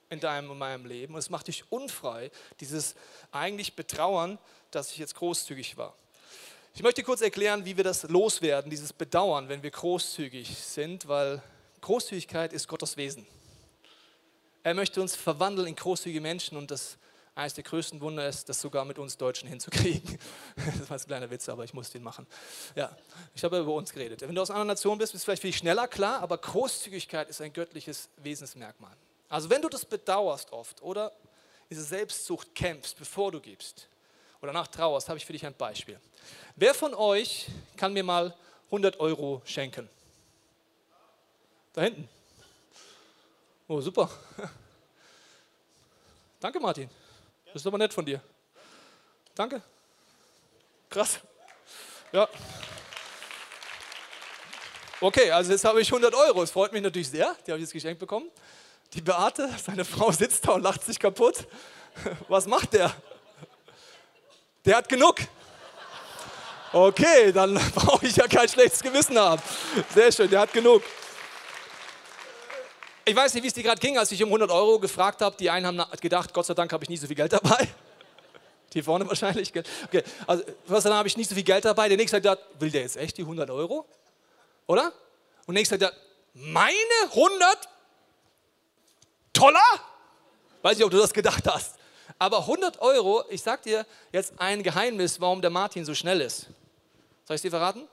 [0.09, 1.15] in deinem und meinem Leben.
[1.15, 2.95] Und es macht dich unfrei, dieses
[3.29, 4.37] eigentlich Betrauern,
[4.71, 5.93] dass ich jetzt großzügig war.
[6.73, 11.43] Ich möchte kurz erklären, wie wir das loswerden, dieses Bedauern, wenn wir großzügig sind, weil
[11.81, 13.27] Großzügigkeit ist Gottes Wesen.
[14.63, 16.97] Er möchte uns verwandeln in großzügige Menschen und das
[17.33, 20.19] eines der größten Wunder ist, das sogar mit uns Deutschen hinzukriegen.
[20.79, 22.27] Das war ein kleiner Witz, aber ich muss den machen.
[22.75, 22.95] Ja,
[23.33, 24.21] ich habe über uns geredet.
[24.21, 27.41] Wenn du aus einer Nation bist, bist du vielleicht viel schneller klar, aber Großzügigkeit ist
[27.41, 28.91] ein göttliches Wesensmerkmal.
[29.29, 31.11] Also wenn du das bedauerst oft oder
[31.69, 33.87] diese Selbstsucht kämpfst, bevor du gibst
[34.41, 35.99] oder nach trauerst, habe ich für dich ein Beispiel.
[36.57, 37.47] Wer von euch
[37.77, 39.89] kann mir mal 100 Euro schenken?
[41.73, 42.09] Da hinten.
[43.71, 44.09] Oh, super.
[46.41, 46.89] Danke, Martin.
[47.45, 48.19] Das ist aber nett von dir.
[49.33, 49.61] Danke.
[50.89, 51.21] Krass.
[52.11, 52.27] Ja.
[54.99, 56.43] Okay, also jetzt habe ich 100 Euro.
[56.43, 57.33] Es freut mich natürlich sehr.
[57.47, 58.29] Die habe ich jetzt geschenkt bekommen.
[58.91, 61.47] Die Beate, seine Frau, sitzt da und lacht sich kaputt.
[62.27, 62.93] Was macht der?
[64.65, 65.15] Der hat genug.
[66.73, 69.41] Okay, dann brauche ich ja kein schlechtes Gewissen haben.
[69.93, 70.83] Sehr schön, der hat genug.
[73.11, 75.35] Ich weiß nicht, wie es dir gerade ging, als ich um 100 Euro gefragt habe.
[75.35, 77.67] Die einen haben gedacht, Gott sei Dank habe ich nie so viel Geld dabei.
[78.73, 79.51] Die vorne wahrscheinlich.
[79.85, 81.89] Okay, also was dann habe ich nicht so viel Geld dabei.
[81.89, 83.85] Der nächste hat gedacht, will der jetzt echt die 100 Euro?
[84.65, 84.93] Oder?
[85.45, 85.97] Und der nächste hat gedacht,
[86.35, 86.73] meine
[87.09, 87.67] 100
[89.33, 89.61] Dollar?
[90.61, 91.75] Weiß nicht, ob du das gedacht hast.
[92.17, 96.43] Aber 100 Euro, ich sag dir jetzt ein Geheimnis, warum der Martin so schnell ist.
[97.25, 97.89] Soll ich es dir verraten?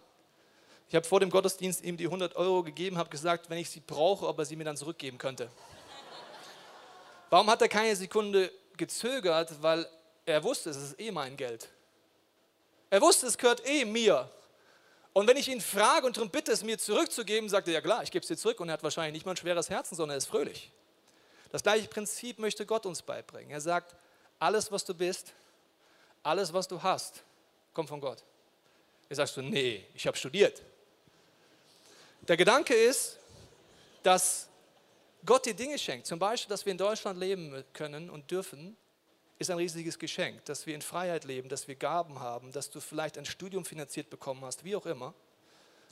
[0.89, 3.81] Ich habe vor dem Gottesdienst ihm die 100 Euro gegeben, habe gesagt, wenn ich sie
[3.81, 5.51] brauche, ob er sie mir dann zurückgeben könnte.
[7.29, 9.61] Warum hat er keine Sekunde gezögert?
[9.61, 9.87] Weil
[10.25, 11.69] er wusste, es ist eh mein Geld.
[12.89, 14.31] Er wusste, es gehört eh mir.
[15.13, 18.03] Und wenn ich ihn frage und darum bitte, es mir zurückzugeben, sagt er, ja klar,
[18.03, 18.61] ich gebe es dir zurück.
[18.61, 20.73] Und er hat wahrscheinlich nicht mal ein schweres Herzen, sondern er ist fröhlich.
[21.53, 23.51] Das gleiche Prinzip möchte Gott uns beibringen.
[23.51, 23.95] Er sagt,
[24.39, 25.35] alles, was du bist,
[26.23, 27.23] alles, was du hast,
[27.75, 28.23] kommt von Gott.
[29.11, 30.63] Er sagst du, nee, ich habe studiert.
[32.29, 33.17] Der Gedanke ist,
[34.03, 34.49] dass
[35.25, 36.07] Gott dir Dinge schenkt.
[36.07, 38.77] Zum Beispiel, dass wir in Deutschland leben können und dürfen,
[39.39, 40.45] ist ein riesiges Geschenk.
[40.45, 44.11] Dass wir in Freiheit leben, dass wir Gaben haben, dass du vielleicht ein Studium finanziert
[44.11, 45.15] bekommen hast, wie auch immer.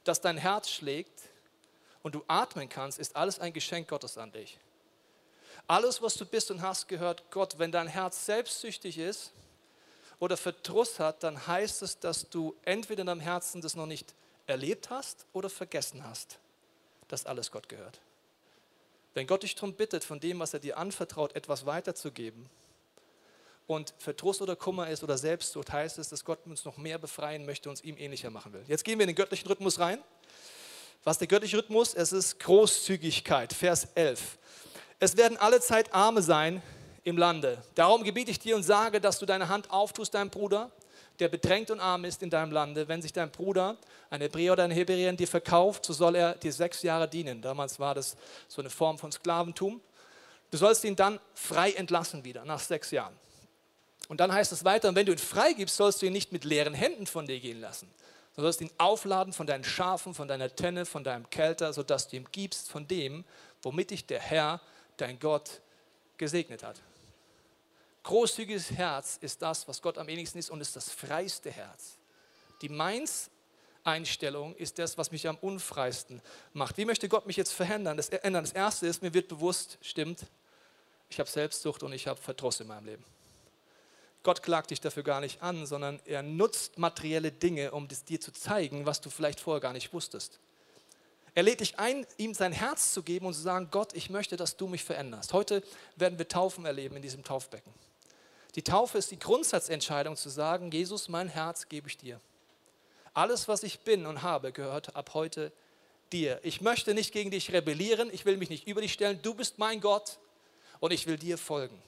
[0.05, 1.23] Dass dein Herz schlägt
[2.03, 4.59] und du atmen kannst, ist alles ein Geschenk Gottes an dich.
[5.67, 7.59] Alles, was du bist und hast, gehört Gott.
[7.59, 9.33] Wenn dein Herz selbstsüchtig ist
[10.19, 14.15] oder Verdruss hat, dann heißt es, dass du entweder in deinem Herzen das noch nicht
[14.47, 16.39] erlebt hast oder vergessen hast,
[17.09, 18.01] dass alles Gott gehört.
[19.15, 22.51] Wenn Gott dich darum bittet, von dem, was er dir anvertraut, etwas weiterzugeben
[23.67, 27.47] und Verdruss oder Kummer ist oder Selbstsucht, heißt es, dass Gott uns noch mehr befreien
[27.47, 28.63] möchte, uns ihm ähnlicher machen will.
[28.69, 30.03] Jetzt gehen wir in den göttlichen Rhythmus rein.
[31.03, 31.95] Was der göttliche Rhythmus?
[31.95, 34.39] Es ist Großzügigkeit, Vers 11.
[34.99, 36.63] Es werden alle Zeit Arme sein
[37.05, 37.63] im Lande.
[37.75, 40.71] Darum gebiete ich dir und sage, dass du deine Hand auftust deinem Bruder
[41.19, 43.77] der bedrängt und arm ist in deinem Lande, wenn sich dein Bruder,
[44.11, 47.43] ein Hebräer oder ein Hebräerin, dir verkauft, so soll er dir sechs Jahre dienen.
[47.43, 48.17] Damals war das
[48.49, 49.81] so eine Form von Sklaventum.
[50.51, 53.15] Du sollst ihn dann frei entlassen wieder, nach sechs Jahren.
[54.09, 56.33] Und dann heißt es weiter, und wenn du ihn frei gibst, sollst du ihn nicht
[56.33, 57.89] mit leeren Händen von dir gehen lassen.
[58.37, 62.17] Du sollst ihn aufladen von deinen Schafen, von deiner Tenne, von deinem Kelter, sodass du
[62.17, 63.25] ihm gibst von dem,
[63.63, 64.61] womit dich der Herr,
[64.99, 65.61] dein Gott,
[66.19, 66.81] gesegnet hat.
[68.07, 71.99] Großzügiges Herz ist das, was Gott am wenigsten ist und ist das freiste Herz.
[72.63, 76.79] Die Meins-Einstellung ist das, was mich am unfreisten macht.
[76.79, 77.97] Wie möchte Gott mich jetzt verändern?
[77.97, 78.45] Das, ändern?
[78.45, 80.21] das Erste ist, mir wird bewusst, stimmt,
[81.11, 83.05] ich habe Selbstsucht und ich habe Verdruss in meinem Leben.
[84.23, 88.33] Gott klagt dich dafür gar nicht an, sondern er nutzt materielle Dinge, um dir zu
[88.33, 90.39] zeigen, was du vielleicht vorher gar nicht wusstest.
[91.35, 94.37] Er lädt dich ein, ihm sein Herz zu geben und zu sagen, Gott, ich möchte,
[94.37, 95.33] dass du mich veränderst.
[95.33, 95.65] Heute
[95.97, 97.75] werden wir Taufen erleben in diesem Taufbecken.
[98.57, 102.21] Die Taufe ist die Grundsatzentscheidung zu sagen, Jesus, mein Herz gebe ich dir.
[103.13, 105.53] Alles, was ich bin und habe, gehört ab heute
[106.11, 106.41] dir.
[106.43, 109.59] Ich möchte nicht gegen dich rebellieren, ich will mich nicht über dich stellen, du bist
[109.59, 110.19] mein Gott
[110.81, 111.81] und ich will dir folgen.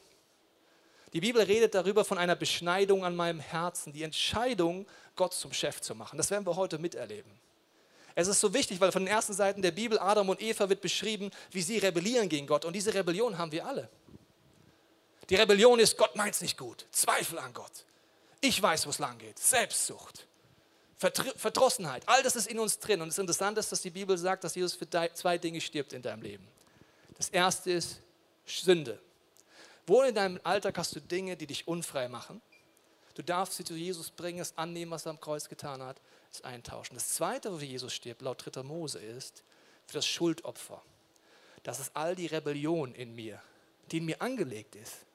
[1.15, 5.81] Die Bibel redet darüber von einer Beschneidung an meinem Herzen, die Entscheidung, Gott zum Chef
[5.81, 6.19] zu machen.
[6.19, 7.33] Das werden wir heute miterleben.
[8.15, 10.83] Es ist so wichtig, weil von den ersten Seiten der Bibel Adam und Eva wird
[10.83, 12.67] beschrieben, wie sie rebellieren gegen Gott.
[12.67, 13.89] Und diese Rebellion haben wir alle.
[15.31, 16.87] Die Rebellion ist, Gott meint es nicht gut.
[16.91, 17.85] Zweifel an Gott.
[18.41, 19.39] Ich weiß, wo es lang geht.
[19.39, 20.27] Selbstsucht.
[20.97, 22.03] Verdrossenheit.
[22.07, 23.01] All das ist in uns drin.
[23.03, 26.03] Und das Interessante ist, dass die Bibel sagt, dass Jesus für zwei Dinge stirbt in
[26.03, 26.49] deinem Leben.
[27.17, 28.01] Das erste ist
[28.47, 29.01] Sünde.
[29.87, 32.41] Wo in deinem Alltag hast du Dinge, die dich unfrei machen?
[33.15, 36.01] Du darfst sie zu Jesus bringen, es annehmen, was er am Kreuz getan hat,
[36.33, 36.95] es eintauschen.
[36.95, 38.63] Das zweite, wo Jesus stirbt, laut 3.
[38.63, 39.43] Mose, ist
[39.87, 40.83] für das Schuldopfer.
[41.65, 43.43] Das ist all die Rebellion in mir,
[43.91, 45.07] die in mir angelegt ist.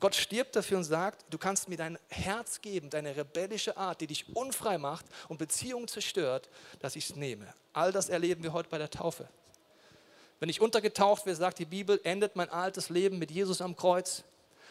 [0.00, 4.06] Gott stirbt dafür und sagt, du kannst mir dein Herz geben, deine rebellische Art, die
[4.06, 6.48] dich unfrei macht und Beziehungen zerstört,
[6.80, 7.46] dass ich es nehme.
[7.74, 9.28] All das erleben wir heute bei der Taufe.
[10.40, 14.24] Wenn ich untergetaucht werde, sagt die Bibel, endet mein altes Leben mit Jesus am Kreuz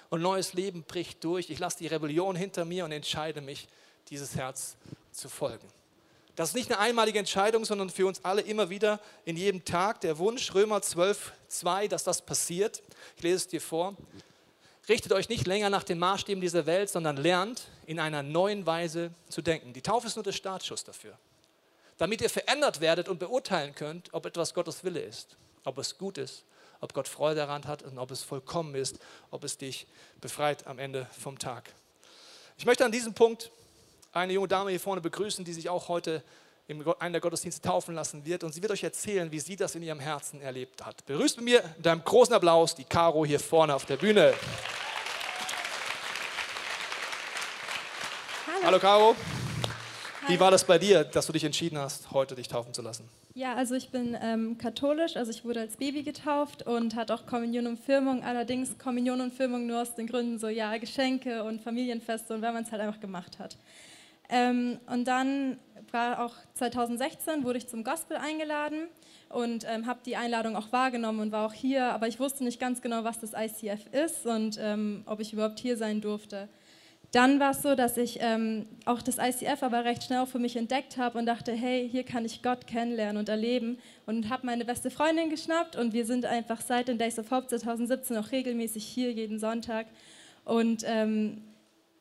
[0.10, 1.52] und neues Leben bricht durch.
[1.52, 3.68] Ich lasse die Rebellion hinter mir und entscheide mich,
[4.10, 4.78] dieses Herz
[5.12, 5.68] zu folgen.
[6.36, 10.02] Das ist nicht eine einmalige Entscheidung, sondern für uns alle immer wieder in jedem Tag
[10.02, 12.82] der Wunsch, Römer 12, 2, dass das passiert.
[13.18, 13.96] Ich lese es dir vor.
[14.90, 19.12] Richtet euch nicht länger nach den Maßstäben dieser Welt, sondern lernt, in einer neuen Weise
[19.30, 19.72] zu denken.
[19.72, 21.16] Die Taufe ist nur der Startschuss dafür.
[22.00, 26.18] Damit ihr verändert werdet und beurteilen könnt, ob etwas Gottes Wille ist, ob es gut
[26.18, 26.44] ist,
[26.82, 28.98] ob Gott Freude daran hat und ob es vollkommen ist,
[29.30, 29.86] ob es dich
[30.22, 31.72] befreit am Ende vom Tag.
[32.58, 33.52] Ich möchte an diesem Punkt
[34.12, 36.24] eine junge Dame hier vorne begrüßen, die sich auch heute
[36.68, 38.44] in einem der Gottesdienste taufen lassen wird.
[38.44, 41.06] Und sie wird euch erzählen, wie sie das in ihrem Herzen erlebt hat.
[41.06, 44.34] Begrüßt mit mir in deinem großen Applaus die Caro hier vorne auf der Bühne.
[48.70, 49.16] Hallo, Caro.
[50.28, 53.10] Wie war das bei dir, dass du dich entschieden hast, heute dich taufen zu lassen?
[53.34, 57.26] Ja, also ich bin ähm, katholisch, also ich wurde als Baby getauft und hatte auch
[57.26, 61.64] Kommunion und Firmung, allerdings Kommunion und Firmung nur aus den Gründen so, ja, Geschenke und
[61.64, 63.58] Familienfeste und weil man es halt einfach gemacht hat.
[64.30, 65.58] Ähm, und dann
[65.92, 68.88] war auch 2016, wurde ich zum Gospel eingeladen
[69.30, 72.60] und ähm, habe die Einladung auch wahrgenommen und war auch hier, aber ich wusste nicht
[72.60, 76.48] ganz genau, was das ICF ist und ähm, ob ich überhaupt hier sein durfte.
[77.12, 80.56] Dann war es so, dass ich ähm, auch das ICF aber recht schnell für mich
[80.56, 84.64] entdeckt habe und dachte, hey, hier kann ich Gott kennenlernen und erleben und habe meine
[84.64, 88.86] beste Freundin geschnappt und wir sind einfach seit den Days of Hope 2017 auch regelmäßig
[88.86, 89.88] hier jeden Sonntag
[90.46, 91.42] und ähm,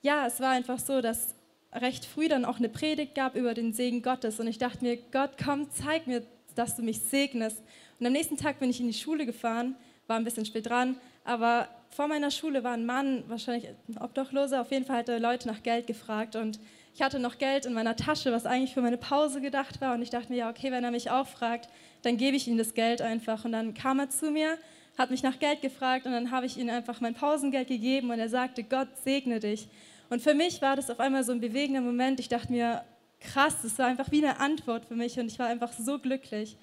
[0.02, 1.34] ja, es war einfach so, dass
[1.72, 4.40] recht früh dann auch eine Predigt gab über den Segen Gottes.
[4.40, 6.22] Und ich dachte mir, Gott, komm, zeig mir,
[6.54, 7.62] dass du mich segnest.
[8.00, 10.96] Und am nächsten Tag bin ich in die Schule gefahren, war ein bisschen spät dran,
[11.28, 15.20] aber vor meiner Schule war ein Mann, wahrscheinlich ein Obdachloser, auf jeden Fall hat er
[15.20, 16.58] Leute nach Geld gefragt und
[16.94, 20.02] ich hatte noch Geld in meiner Tasche, was eigentlich für meine Pause gedacht war und
[20.02, 21.68] ich dachte mir, ja, okay, wenn er mich auch fragt,
[22.02, 24.56] dann gebe ich ihm das Geld einfach und dann kam er zu mir,
[24.96, 28.18] hat mich nach Geld gefragt und dann habe ich ihm einfach mein Pausengeld gegeben und
[28.18, 29.68] er sagte, Gott segne dich.
[30.10, 32.18] Und für mich war das auf einmal so ein bewegender Moment.
[32.18, 32.82] Ich dachte mir,
[33.20, 36.56] krass, das war einfach wie eine Antwort für mich und ich war einfach so glücklich.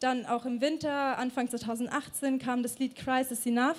[0.00, 3.76] Dann auch im Winter, Anfang 2018, kam das Lied Christ is Enough.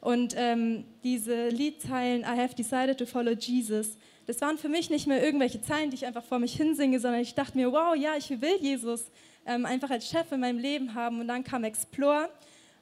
[0.00, 5.06] Und ähm, diese Liedzeilen, I have decided to follow Jesus, das waren für mich nicht
[5.06, 8.12] mehr irgendwelche Zeilen, die ich einfach vor mich hinsinge, sondern ich dachte mir, wow, ja,
[8.16, 9.10] ich will Jesus
[9.44, 11.20] ähm, einfach als Chef in meinem Leben haben.
[11.20, 12.30] Und dann kam Explore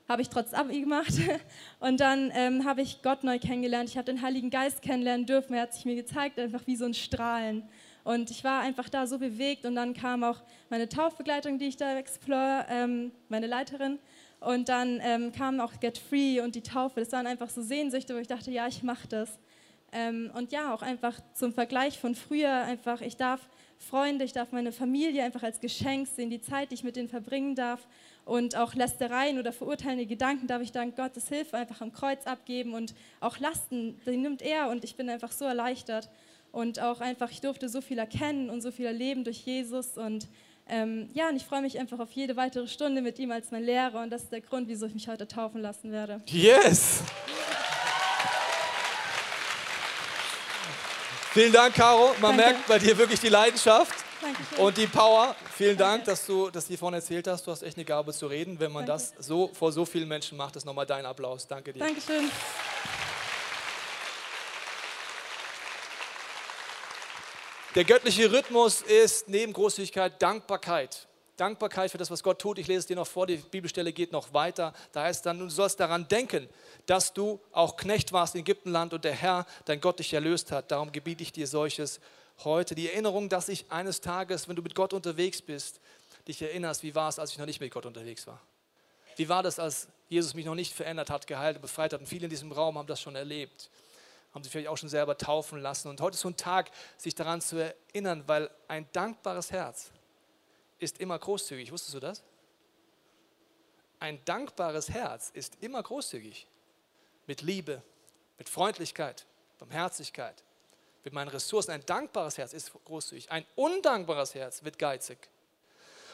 [0.08, 1.12] habe ich trotz Abi gemacht.
[1.80, 3.90] Und dann ähm, habe ich Gott neu kennengelernt.
[3.90, 5.54] Ich habe den Heiligen Geist kennenlernen dürfen.
[5.54, 7.62] Er hat sich mir gezeigt, einfach wie so ein Strahlen.
[8.04, 9.66] Und ich war einfach da so bewegt.
[9.66, 13.98] Und dann kam auch meine Taufbegleitung, die ich da explore, ähm, meine Leiterin.
[14.40, 17.00] Und dann ähm, kam auch Get Free und die Taufe.
[17.00, 19.38] Das waren einfach so Sehnsüchte, wo ich dachte, ja, ich mache das.
[19.92, 23.48] Ähm, und ja, auch einfach zum Vergleich von früher, einfach, ich darf
[23.78, 27.08] Freunde, ich darf meine Familie einfach als Geschenk sehen, die Zeit, die ich mit denen
[27.08, 27.86] verbringen darf
[28.24, 32.74] und auch Lästereien oder verurteilende Gedanken darf ich dank Gottes Hilfe einfach am Kreuz abgeben
[32.74, 36.10] und auch Lasten, die nimmt er und ich bin einfach so erleichtert
[36.52, 40.28] und auch einfach, ich durfte so viel erkennen und so viel erleben durch Jesus und
[40.68, 43.64] ähm, ja, und ich freue mich einfach auf jede weitere Stunde mit ihm als mein
[43.64, 46.20] Lehrer und das ist der Grund, wieso ich mich heute taufen lassen werde.
[46.26, 47.02] Yes!
[51.32, 52.14] Vielen Dank, Caro.
[52.20, 52.52] Man Danke.
[52.52, 53.94] merkt bei dir wirklich die Leidenschaft.
[54.20, 54.58] Dankeschön.
[54.58, 57.46] Und die Power, vielen Dank, dass du das hier vorne erzählt hast.
[57.46, 58.58] Du hast echt eine Gabe zu reden.
[58.58, 59.04] Wenn man Danke.
[59.16, 61.46] das so vor so vielen Menschen macht, ist nochmal dein Applaus.
[61.46, 61.80] Danke dir.
[61.80, 62.30] Dankeschön.
[67.74, 71.06] Der göttliche Rhythmus ist neben Großzügigkeit Dankbarkeit.
[71.36, 72.58] Dankbarkeit für das, was Gott tut.
[72.58, 74.72] Ich lese es dir noch vor, die Bibelstelle geht noch weiter.
[74.92, 76.48] Da heißt dann, du sollst daran denken,
[76.86, 80.70] dass du auch Knecht warst in Ägyptenland und der Herr, dein Gott, dich erlöst hat.
[80.70, 82.00] Darum gebiete ich dir solches
[82.42, 82.74] heute.
[82.74, 85.78] Die Erinnerung, dass ich eines Tages, wenn du mit Gott unterwegs bist,
[86.26, 88.40] dich erinnerst, wie war es, als ich noch nicht mit Gott unterwegs war.
[89.16, 92.00] Wie war das, als Jesus mich noch nicht verändert hat, geheilt und befreit hat?
[92.00, 93.68] Und viele in diesem Raum haben das schon erlebt
[94.32, 95.88] haben sich vielleicht auch schon selber taufen lassen.
[95.88, 99.90] Und heute ist so ein Tag, sich daran zu erinnern, weil ein dankbares Herz
[100.78, 101.72] ist immer großzügig.
[101.72, 102.22] Wusstest du das?
[104.00, 106.46] Ein dankbares Herz ist immer großzügig.
[107.26, 107.82] Mit Liebe,
[108.38, 109.26] mit Freundlichkeit,
[109.58, 110.44] Barmherzigkeit,
[111.04, 111.72] mit meinen Ressourcen.
[111.72, 113.30] Ein dankbares Herz ist großzügig.
[113.30, 115.18] Ein undankbares Herz wird geizig.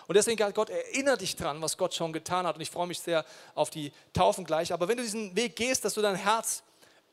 [0.07, 2.57] Und deswegen, Gott, erinnere dich dran, was Gott schon getan hat.
[2.57, 3.25] Und ich freue mich sehr
[3.55, 4.73] auf die Taufen gleich.
[4.73, 6.63] Aber wenn du diesen Weg gehst, dass du dein Herz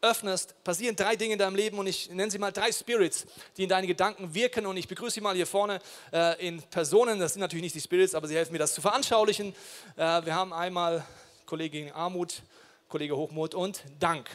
[0.02, 3.26] öffnest, passieren drei Dinge in deinem Leben und ich nenne sie mal drei Spirits,
[3.58, 5.80] die in deinen Gedanken wirken und ich begrüße sie mal hier vorne
[6.12, 8.82] äh, in Personen, das sind natürlich nicht die Spirits, aber sie helfen mir das zu
[8.82, 9.56] veranschaulichen.
[9.96, 11.06] Äh, wir haben einmal
[11.46, 12.42] Kollegin Armut,
[12.88, 14.30] Kollege Hochmut und Dank.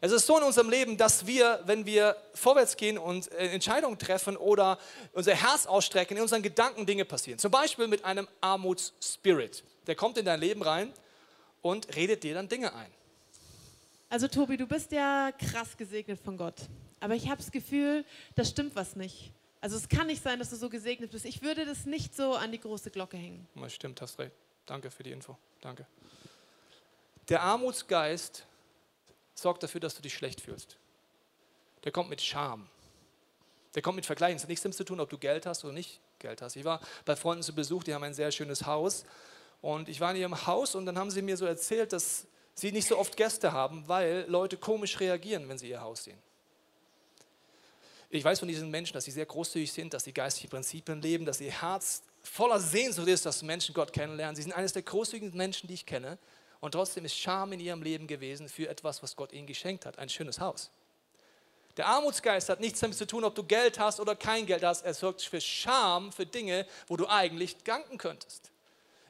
[0.00, 3.98] Es ist so in unserem Leben, dass wir, wenn wir vorwärts gehen und äh, Entscheidungen
[3.98, 4.78] treffen oder
[5.12, 7.38] unser Herz ausstrecken, in unseren Gedanken Dinge passieren.
[7.38, 9.64] Zum Beispiel mit einem Armutsspirit.
[9.88, 10.92] Der kommt in dein Leben rein
[11.62, 12.97] und redet dir dann Dinge ein.
[14.10, 16.54] Also Tobi, du bist ja krass gesegnet von Gott.
[17.00, 19.32] Aber ich habe das Gefühl, da stimmt was nicht.
[19.60, 21.24] Also es kann nicht sein, dass du so gesegnet bist.
[21.24, 23.46] Ich würde das nicht so an die große Glocke hängen.
[23.54, 24.32] Das stimmt, hast recht.
[24.66, 25.36] Danke für die Info.
[25.60, 25.86] Danke.
[27.28, 28.46] Der Armutsgeist
[29.34, 30.78] sorgt dafür, dass du dich schlecht fühlst.
[31.84, 32.68] Der kommt mit Scham.
[33.74, 34.36] Der kommt mit Vergleichen.
[34.36, 36.56] Es hat nichts damit zu tun, ob du Geld hast oder nicht Geld hast.
[36.56, 39.04] Ich war bei Freunden zu Besuch, die haben ein sehr schönes Haus.
[39.60, 42.26] Und ich war in ihrem Haus und dann haben sie mir so erzählt, dass
[42.60, 46.18] sie nicht so oft Gäste haben, weil Leute komisch reagieren, wenn sie ihr Haus sehen.
[48.10, 51.26] Ich weiß von diesen Menschen, dass sie sehr großzügig sind, dass sie geistliche Prinzipien leben,
[51.26, 54.34] dass ihr Herz voller Sehnsucht ist, dass Menschen Gott kennenlernen.
[54.34, 56.18] Sie sind eines der großzügigsten Menschen, die ich kenne.
[56.60, 59.98] Und trotzdem ist Scham in ihrem Leben gewesen für etwas, was Gott ihnen geschenkt hat,
[59.98, 60.70] ein schönes Haus.
[61.76, 64.84] Der Armutsgeist hat nichts damit zu tun, ob du Geld hast oder kein Geld hast.
[64.84, 68.50] Er sorgt für Scham, für Dinge, wo du eigentlich danken könntest.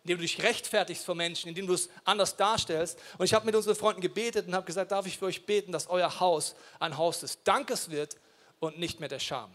[0.08, 2.98] Indem du dich rechtfertigst vor Menschen, indem du es anders darstellst.
[3.18, 5.70] Und ich habe mit unseren Freunden gebetet und habe gesagt, darf ich für euch beten,
[5.70, 8.16] dass euer Haus ein Haus des Dankes wird
[8.58, 9.50] und nicht mehr der Scham.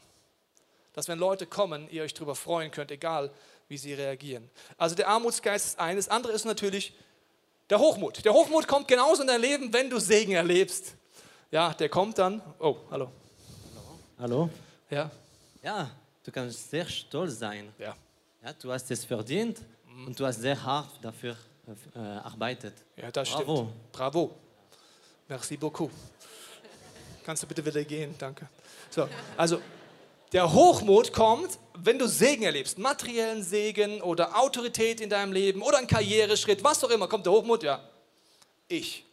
[0.94, 3.32] Dass wenn Leute kommen, ihr euch darüber freuen könnt, egal
[3.68, 4.48] wie sie reagieren.
[4.78, 6.06] Also der Armutsgeist ist eines.
[6.06, 6.94] Das andere ist natürlich
[7.72, 8.24] der Hochmut.
[8.24, 10.94] Der Hochmut kommt genauso in dein Leben, wenn du Segen erlebst.
[11.50, 12.44] Ja, der kommt dann.
[12.60, 13.12] Oh, hallo.
[14.20, 14.52] Hallo?
[14.92, 15.10] Ja,
[15.64, 15.90] Ja,
[16.24, 17.74] du kannst sehr stolz sein.
[17.80, 17.96] ja.
[18.46, 19.58] Ja, du hast es verdient
[20.06, 21.38] und du hast sehr hart dafür
[21.96, 22.74] äh, arbeitet.
[22.96, 23.56] Ja, das Bravo.
[23.56, 23.92] stimmt.
[23.92, 24.36] Bravo.
[25.28, 25.92] Merci beaucoup.
[27.24, 28.14] Kannst du bitte wieder gehen?
[28.18, 28.50] Danke.
[28.90, 29.62] So, also
[30.34, 35.78] der Hochmut kommt, wenn du Segen erlebst, materiellen Segen oder Autorität in deinem Leben oder
[35.78, 37.88] einen Karriereschritt, was auch immer, kommt der Hochmut, ja.
[38.68, 39.06] Ich.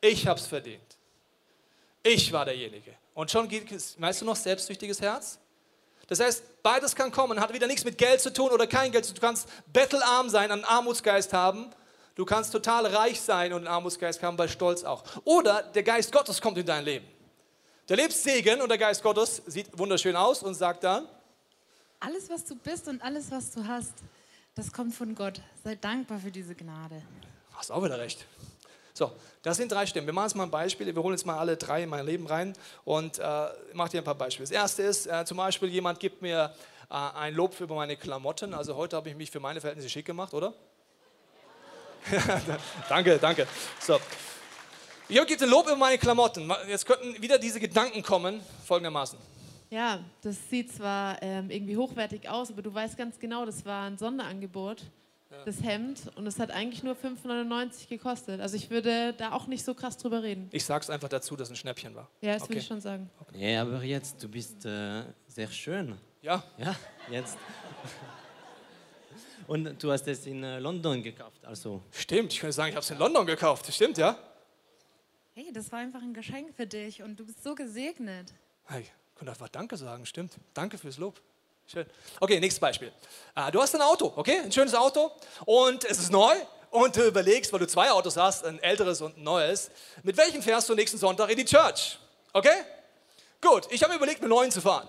[0.00, 0.96] Ich hab's verdient.
[2.02, 2.94] Ich war derjenige.
[3.14, 5.38] Und schon geht es, weißt du noch, selbstsüchtiges Herz?
[6.08, 9.04] Das heißt, beides kann kommen, hat wieder nichts mit Geld zu tun oder kein Geld
[9.04, 9.20] zu tun.
[9.20, 11.70] Du kannst bettelarm sein, einen Armutsgeist haben.
[12.14, 15.04] Du kannst total reich sein und einen Armutsgeist haben, bei Stolz auch.
[15.24, 17.06] Oder der Geist Gottes kommt in dein Leben.
[17.86, 21.06] Du erlebst Segen und der Geist Gottes sieht wunderschön aus und sagt dann,
[22.00, 23.94] Alles, was du bist und alles, was du hast,
[24.54, 25.40] das kommt von Gott.
[25.62, 27.02] Sei dankbar für diese Gnade.
[27.54, 28.26] hast auch wieder recht.
[28.98, 30.08] So, das sind drei Stimmen.
[30.08, 30.92] Wir machen jetzt mal ein Beispiel.
[30.92, 32.52] Wir holen jetzt mal alle drei in mein Leben rein
[32.84, 34.42] und äh, mache dir ein paar Beispiele.
[34.42, 36.52] Das erste ist äh, zum Beispiel, jemand gibt mir
[36.90, 38.52] äh, ein Lob für meine Klamotten.
[38.54, 40.52] Also heute habe ich mich für meine Verhältnisse schick gemacht, oder?
[42.88, 43.46] danke, danke.
[43.78, 44.00] So.
[45.08, 46.52] Jemand gibt ein Lob über meine Klamotten.
[46.66, 49.16] Jetzt könnten wieder diese Gedanken kommen, folgendermaßen.
[49.70, 53.84] Ja, das sieht zwar ähm, irgendwie hochwertig aus, aber du weißt ganz genau, das war
[53.84, 54.82] ein Sonderangebot,
[55.44, 58.40] das Hemd, und es hat eigentlich nur 5,99 gekostet.
[58.40, 60.48] Also ich würde da auch nicht so krass drüber reden.
[60.52, 62.08] Ich sage es einfach dazu, dass es ein Schnäppchen war.
[62.20, 62.50] Ja, das Okay.
[62.50, 63.10] würde ich schon sagen.
[63.34, 65.96] Ja, aber jetzt, du bist äh, sehr schön.
[66.22, 66.74] Ja, Ja,
[67.10, 67.36] jetzt.
[69.46, 71.82] Und du hast es in äh, London gekauft, also.
[71.90, 72.32] stimmt.
[72.32, 73.72] Ich könnte sagen, ich habe es in London gekauft.
[73.72, 74.18] Stimmt, ja?
[75.34, 78.34] Hey, das war einfach ein Geschenk für dich und du bist so gesegnet.
[78.66, 80.36] Hey, ich könnte einfach Danke sagen, stimmt.
[80.52, 81.20] Danke fürs Lob.
[81.70, 81.86] Schön.
[82.20, 82.90] Okay, nächstes Beispiel.
[83.34, 84.38] Ah, du hast ein Auto, okay?
[84.42, 85.10] Ein schönes Auto
[85.44, 86.34] und es ist neu
[86.70, 89.70] und du überlegst, weil du zwei Autos hast, ein älteres und ein neues,
[90.02, 91.98] mit welchem fährst du nächsten Sonntag in die Church?
[92.32, 92.48] Okay?
[93.42, 94.88] Gut, ich habe mir überlegt, mit neuen zu fahren.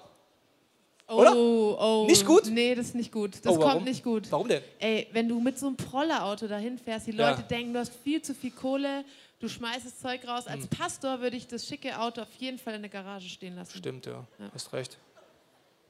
[1.10, 1.36] Oh, Oder?
[1.36, 2.06] oh.
[2.08, 2.46] Nicht gut?
[2.46, 3.44] Nee, das ist nicht gut.
[3.44, 4.32] Das Oh, kommt nicht gut.
[4.32, 4.64] Warum denn?
[4.78, 7.32] Ey, wenn du mit so einem Prollerauto dahin fährst, die Ja.
[7.32, 9.04] Leute denken, du hast viel zu viel Kohle,
[9.40, 10.46] du schmeißt das Zeug raus.
[10.48, 10.70] Als Hm.
[10.70, 13.76] Pastor würde ich das schicke Auto auf jeden Fall in der Garage stehen lassen.
[13.78, 14.24] Stimmt, ja.
[14.54, 14.98] Hast recht.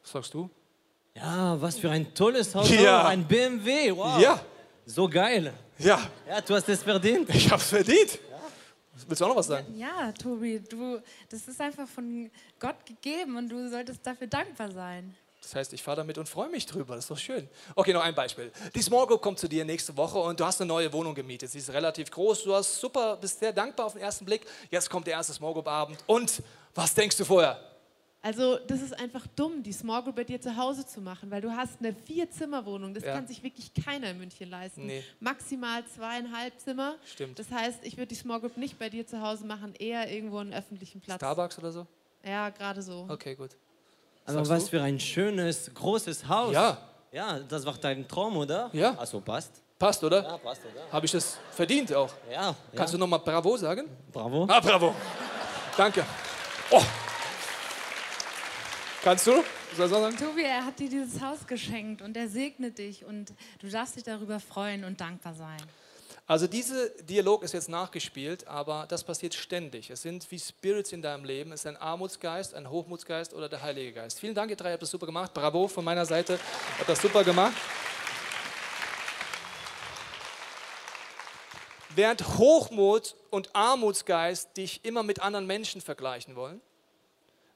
[0.03, 0.49] Was sagst du?
[1.19, 3.07] Ja, was für ein tolles Auto, Ja.
[3.07, 4.19] ein BMW, wow.
[4.19, 4.39] Ja,
[4.85, 5.53] So geil.
[5.77, 7.29] ja, Ja, du hast es verdient.
[7.33, 8.19] ich habe es verdient.
[9.07, 9.73] Willst du auch noch was sagen?
[9.77, 12.29] Ja, Tobi, du, das ist einfach von
[12.59, 15.15] Gott gegeben und du solltest dafür dankbar sein.
[15.41, 16.95] Das heißt, ich fahre damit und freue mich drüber.
[16.95, 17.47] Das ist doch schön.
[17.75, 18.51] Okay, noch ein Beispiel.
[18.75, 21.49] Die Small Group kommt zu dir nächste Woche und du hast eine neue Wohnung gemietet.
[21.49, 22.43] Sie ist relativ groß.
[22.43, 24.45] Du hast super, bist sehr dankbar auf den ersten Blick.
[24.69, 25.97] Jetzt kommt der erste Small Group Abend.
[26.05, 26.43] Und
[26.75, 27.57] was denkst du vorher?
[28.21, 31.39] Also das ist einfach dumm, die Small Group bei dir zu Hause zu machen, weil
[31.41, 32.93] du hast eine Vier-Zimmer-Wohnung.
[32.93, 33.13] Das Ja.
[33.13, 34.85] kann sich wirklich keiner in München leisten.
[34.87, 35.03] Nee.
[35.21, 36.95] Maximal zweieinhalb Zimmer.
[37.05, 37.39] Stimmt.
[37.39, 40.39] Das heißt, ich würde die Small Group nicht bei dir zu Hause machen, eher irgendwo
[40.39, 41.17] einen öffentlichen Platz.
[41.19, 41.87] Starbucks oder so?
[42.25, 43.05] Ja, gerade so.
[43.07, 43.51] Okay, gut.
[44.25, 44.69] Aber Sagst was du?
[44.71, 46.53] für ein schönes, großes Haus.
[46.53, 46.77] Ja.
[47.11, 48.69] Ja, das war dein Traum, oder?
[48.73, 48.95] Ja.
[48.97, 49.63] Also passt.
[49.79, 50.21] Passt, oder?
[50.21, 50.91] Ja, passt, oder?
[50.91, 52.13] Habe ich das verdient auch?
[52.29, 52.53] Ja.
[52.75, 52.97] Kannst ja.
[52.97, 53.87] du nochmal Bravo sagen?
[54.11, 54.45] Bravo.
[54.49, 54.93] Ah, Bravo.
[55.77, 56.05] Danke.
[56.69, 56.81] Oh.
[59.01, 59.43] Kannst du?
[59.77, 60.17] Soll ich sagen?
[60.17, 63.31] Tobi, er hat dir dieses Haus geschenkt und er segnet dich und
[63.61, 65.61] du darfst dich darüber freuen und dankbar sein.
[66.27, 69.89] Also dieser Dialog ist jetzt nachgespielt, aber das passiert ständig.
[69.89, 71.53] Es sind wie Spirits in deinem Leben.
[71.53, 74.19] Es ist ein Armutsgeist, ein Hochmutsgeist oder der Heilige Geist.
[74.19, 75.33] Vielen Dank, ihr drei habt das super gemacht.
[75.33, 76.37] Bravo von meiner Seite.
[76.77, 77.55] Habt das super gemacht.
[81.95, 86.61] Während Hochmut und Armutsgeist dich immer mit anderen Menschen vergleichen wollen,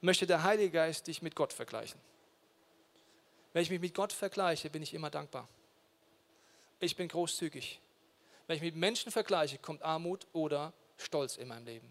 [0.04, 1.99] möchte der Heilige Geist dich mit Gott vergleichen.
[3.54, 5.47] Wenn ich mich mit Gott vergleiche, bin ich immer dankbar.
[6.80, 7.80] Ich bin großzügig.
[8.47, 11.88] Wenn ich mich mit Menschen vergleiche, kommt Armut oder Stolz in meinem Leben.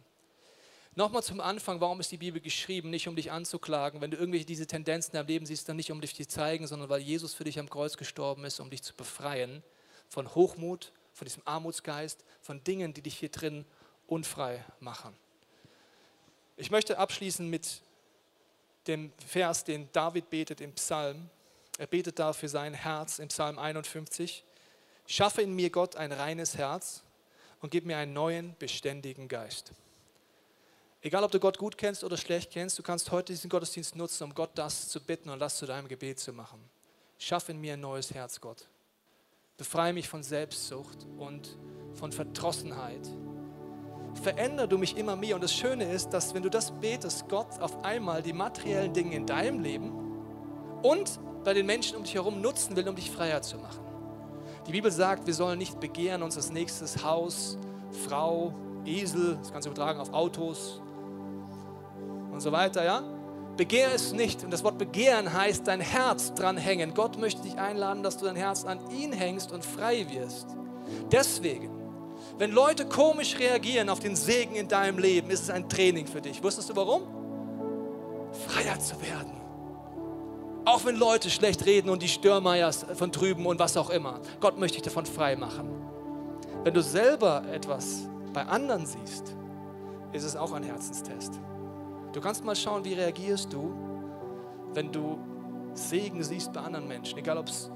[0.95, 2.91] Nochmal zum Anfang, warum ist die Bibel geschrieben?
[2.91, 4.03] Nicht um dich anzuklagen.
[4.03, 6.91] Wenn du irgendwelche diese Tendenzen deinem Leben siehst, dann nicht um dich zu zeigen, sondern
[6.91, 9.63] weil Jesus für dich am Kreuz gestorben ist, um dich zu befreien
[10.09, 13.65] von Hochmut, von diesem Armutsgeist, von Dingen, die dich hier drin
[14.07, 15.17] unfrei machen.
[16.59, 17.81] Ich möchte abschließen mit
[18.87, 21.29] dem Vers, den David betet im Psalm.
[21.79, 24.45] Er betet da für sein Herz im Psalm 51.
[25.07, 27.03] Schaffe in mir Gott ein reines Herz
[27.61, 29.73] und gib mir einen neuen, beständigen Geist.
[31.01, 34.25] Egal, ob du Gott gut kennst oder schlecht kennst, du kannst heute diesen Gottesdienst nutzen,
[34.25, 36.63] um Gott das zu bitten und das zu deinem Gebet zu machen.
[37.19, 38.69] Schaff in mir ein neues Herz, Gott.
[39.57, 41.57] Befreie mich von Selbstsucht und
[41.95, 43.09] von Verdrossenheit.
[44.15, 45.35] Verändere du mich immer mehr.
[45.35, 49.17] Und das Schöne ist, dass wenn du das betest, Gott auf einmal die materiellen Dinge
[49.17, 49.93] in deinem Leben
[50.83, 53.81] und bei den Menschen um dich herum nutzen will, um dich freier zu machen.
[54.67, 57.59] Die Bibel sagt, wir sollen nicht begehren uns das nächste Haus,
[58.07, 58.55] Frau,
[58.85, 60.81] Esel, das kannst du übertragen auf Autos
[62.31, 63.03] und so weiter, ja?
[63.57, 64.45] Begehr es nicht.
[64.45, 66.95] Und das Wort begehren heißt dein Herz dran hängen.
[66.95, 70.47] Gott möchte dich einladen, dass du dein Herz an ihn hängst und frei wirst.
[71.11, 71.71] Deswegen,
[72.39, 76.21] wenn Leute komisch reagieren auf den Segen in deinem Leben, ist es ein Training für
[76.21, 76.43] dich.
[76.43, 77.03] Wusstest du warum?
[78.49, 79.33] Freier zu werden.
[80.65, 84.21] Auch wenn Leute schlecht reden und die Störmeiers von drüben und was auch immer.
[84.41, 85.69] Gott möchte dich davon frei machen.
[86.63, 89.35] Wenn du selber etwas bei anderen siehst,
[90.13, 91.41] ist es auch ein Herzenstest.
[92.13, 93.75] Du kannst mal schauen, wie reagierst du,
[94.75, 95.19] wenn du
[95.75, 97.71] Segen siehst bei anderen Menschen, egal ob es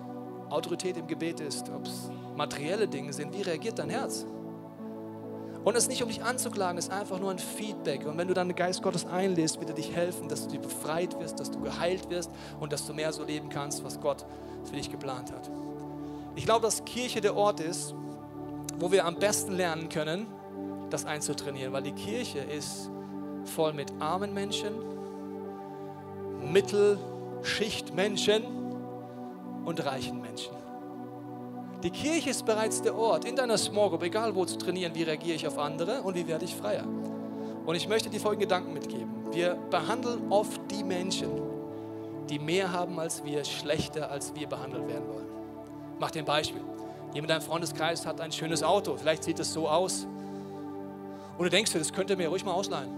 [0.50, 4.26] Autorität im Gebet ist, ob es materielle Dinge sind, wie reagiert dein Herz?
[5.67, 8.07] Und es ist nicht, um dich anzuklagen, es ist einfach nur ein Feedback.
[8.07, 10.61] Und wenn du dann den Geist Gottes einlädst, wird er dich helfen, dass du dir
[10.61, 14.25] befreit wirst, dass du geheilt wirst und dass du mehr so leben kannst, was Gott
[14.62, 15.51] für dich geplant hat.
[16.37, 17.97] Ich glaube, dass Kirche der Ort ist,
[18.79, 20.29] wo wir am besten lernen können,
[20.89, 22.89] das einzutrainieren, weil die Kirche ist
[23.45, 24.73] voll mit armen Menschen,
[26.43, 28.45] Mittelschichtmenschen
[29.64, 30.66] und reichen Menschen.
[31.87, 35.05] Die Kirche ist bereits der Ort, in deiner Small Group, egal wo zu trainieren, wie
[35.05, 36.84] reagiere ich auf andere und wie werde ich freier.
[37.64, 39.09] Und ich möchte dir folgenden Gedanken mitgeben.
[39.30, 41.30] Wir behandeln oft die Menschen,
[42.28, 45.28] die mehr haben als wir, schlechter als wir behandelt werden wollen.
[46.01, 46.61] Mach dir ein Beispiel.
[47.14, 50.09] Jemand in deinem Freundeskreis hat ein schönes Auto, vielleicht sieht es so aus.
[51.39, 52.91] Und du denkst dir, das könnte mir ruhig mal ausleihen.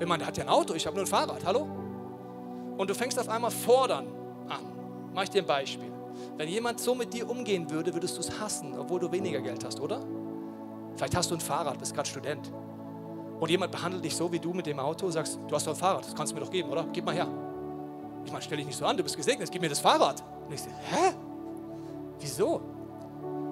[0.00, 1.68] Wenn man, der hat ja ein Auto, ich habe nur ein Fahrrad, hallo?
[2.78, 4.08] Und du fängst auf einmal fordern
[4.48, 4.64] an.
[5.14, 5.92] Mach ich dir ein Beispiel.
[6.36, 9.64] Wenn jemand so mit dir umgehen würde, würdest du es hassen, obwohl du weniger Geld
[9.64, 10.00] hast, oder?
[10.96, 12.52] Vielleicht hast du ein Fahrrad, bist gerade Student.
[13.38, 15.78] Und jemand behandelt dich so wie du mit dem Auto, sagst, du hast doch ein
[15.78, 16.86] Fahrrad, das kannst du mir doch geben, oder?
[16.92, 17.28] Gib mal her.
[18.24, 20.22] Ich meine, stell dich nicht so an, du bist gesegnet, gib mir das Fahrrad.
[20.46, 21.14] Und ich sage, hä?
[22.18, 22.62] Wieso?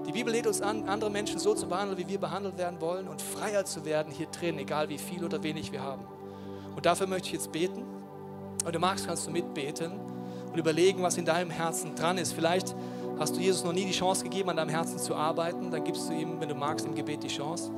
[0.06, 3.08] Die Bibel lädt uns an, andere Menschen so zu behandeln, wie wir behandelt werden wollen
[3.08, 6.04] und freier zu werden hier drin, egal wie viel oder wenig wir haben.
[6.74, 7.84] Und dafür möchte ich jetzt beten.
[8.64, 9.92] Und du magst, kannst du mitbeten
[10.54, 12.32] und überlegen, was in deinem Herzen dran ist.
[12.32, 12.76] Vielleicht
[13.18, 15.72] hast du Jesus noch nie die Chance gegeben, an deinem Herzen zu arbeiten.
[15.72, 17.72] Dann gibst du ihm, wenn du magst, im Gebet die Chance.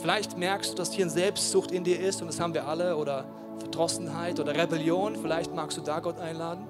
[0.00, 2.96] Vielleicht merkst du, dass hier eine Selbstsucht in dir ist und das haben wir alle
[2.96, 3.24] oder
[3.58, 5.16] Verdrossenheit oder Rebellion.
[5.16, 6.68] Vielleicht magst du da Gott einladen.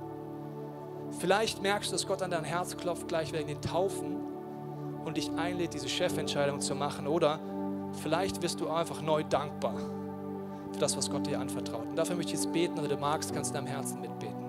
[1.18, 4.16] Vielleicht merkst du, dass Gott an dein Herz klopft, gleich wegen den Taufen
[5.04, 7.06] und dich einlädt, diese Chefentscheidung zu machen.
[7.06, 7.40] Oder
[8.02, 9.74] vielleicht wirst du einfach neu dankbar
[10.72, 11.86] für das, was Gott dir anvertraut.
[11.86, 14.47] Und dafür möchte ich jetzt beten, oder du magst, kannst du deinem Herzen mitbeten.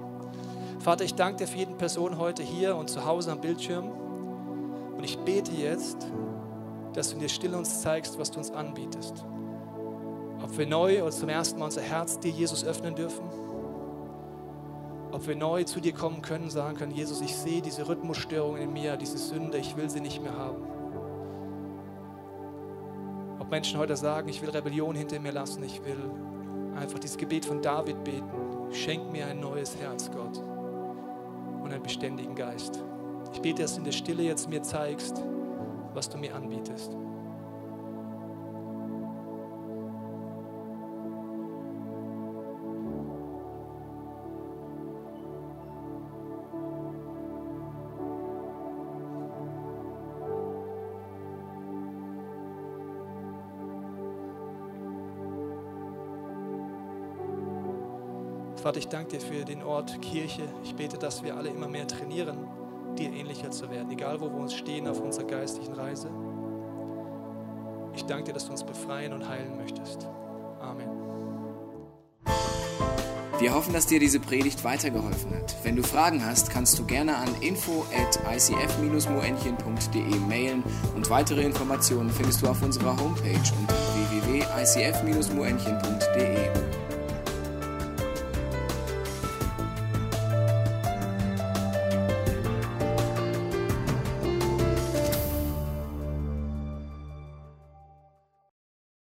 [0.80, 3.91] Vater, ich danke dir für jeden Person heute hier und zu Hause am Bildschirm.
[4.95, 6.07] Und ich bete jetzt,
[6.93, 9.25] dass du in der Stille uns zeigst, was du uns anbietest.
[10.41, 13.25] Ob wir neu oder zum ersten Mal unser Herz dir, Jesus, öffnen dürfen.
[15.11, 18.71] Ob wir neu zu dir kommen können, sagen können, Jesus, ich sehe diese Rhythmusstörungen in
[18.71, 20.63] mir, diese Sünde, ich will sie nicht mehr haben.
[23.39, 25.99] Ob Menschen heute sagen, ich will Rebellion hinter mir lassen, ich will
[26.77, 28.30] einfach dieses Gebet von David beten.
[28.71, 30.41] Schenk mir ein neues Herz, Gott,
[31.70, 32.84] und einen beständigen Geist.
[33.32, 35.24] Ich bete, dass du in der Stille jetzt mir zeigst,
[35.93, 36.97] was du mir anbietest.
[58.70, 60.43] Vater, ich danke dir für den Ort Kirche.
[60.63, 62.38] Ich bete, dass wir alle immer mehr trainieren,
[62.99, 66.11] dir ähnlicher zu werden, egal wo wir uns stehen auf unserer geistlichen Reise.
[67.95, 70.07] Ich danke dir, dass du uns befreien und heilen möchtest.
[70.61, 70.88] Amen.
[73.39, 75.55] Wir hoffen, dass dir diese Predigt weitergeholfen hat.
[75.63, 80.63] Wenn du Fragen hast, kannst du gerne an info at icf-moenchen.de mailen
[80.95, 83.74] und weitere Informationen findest du auf unserer Homepage unter
[84.11, 86.88] www.icf-moenchen.de.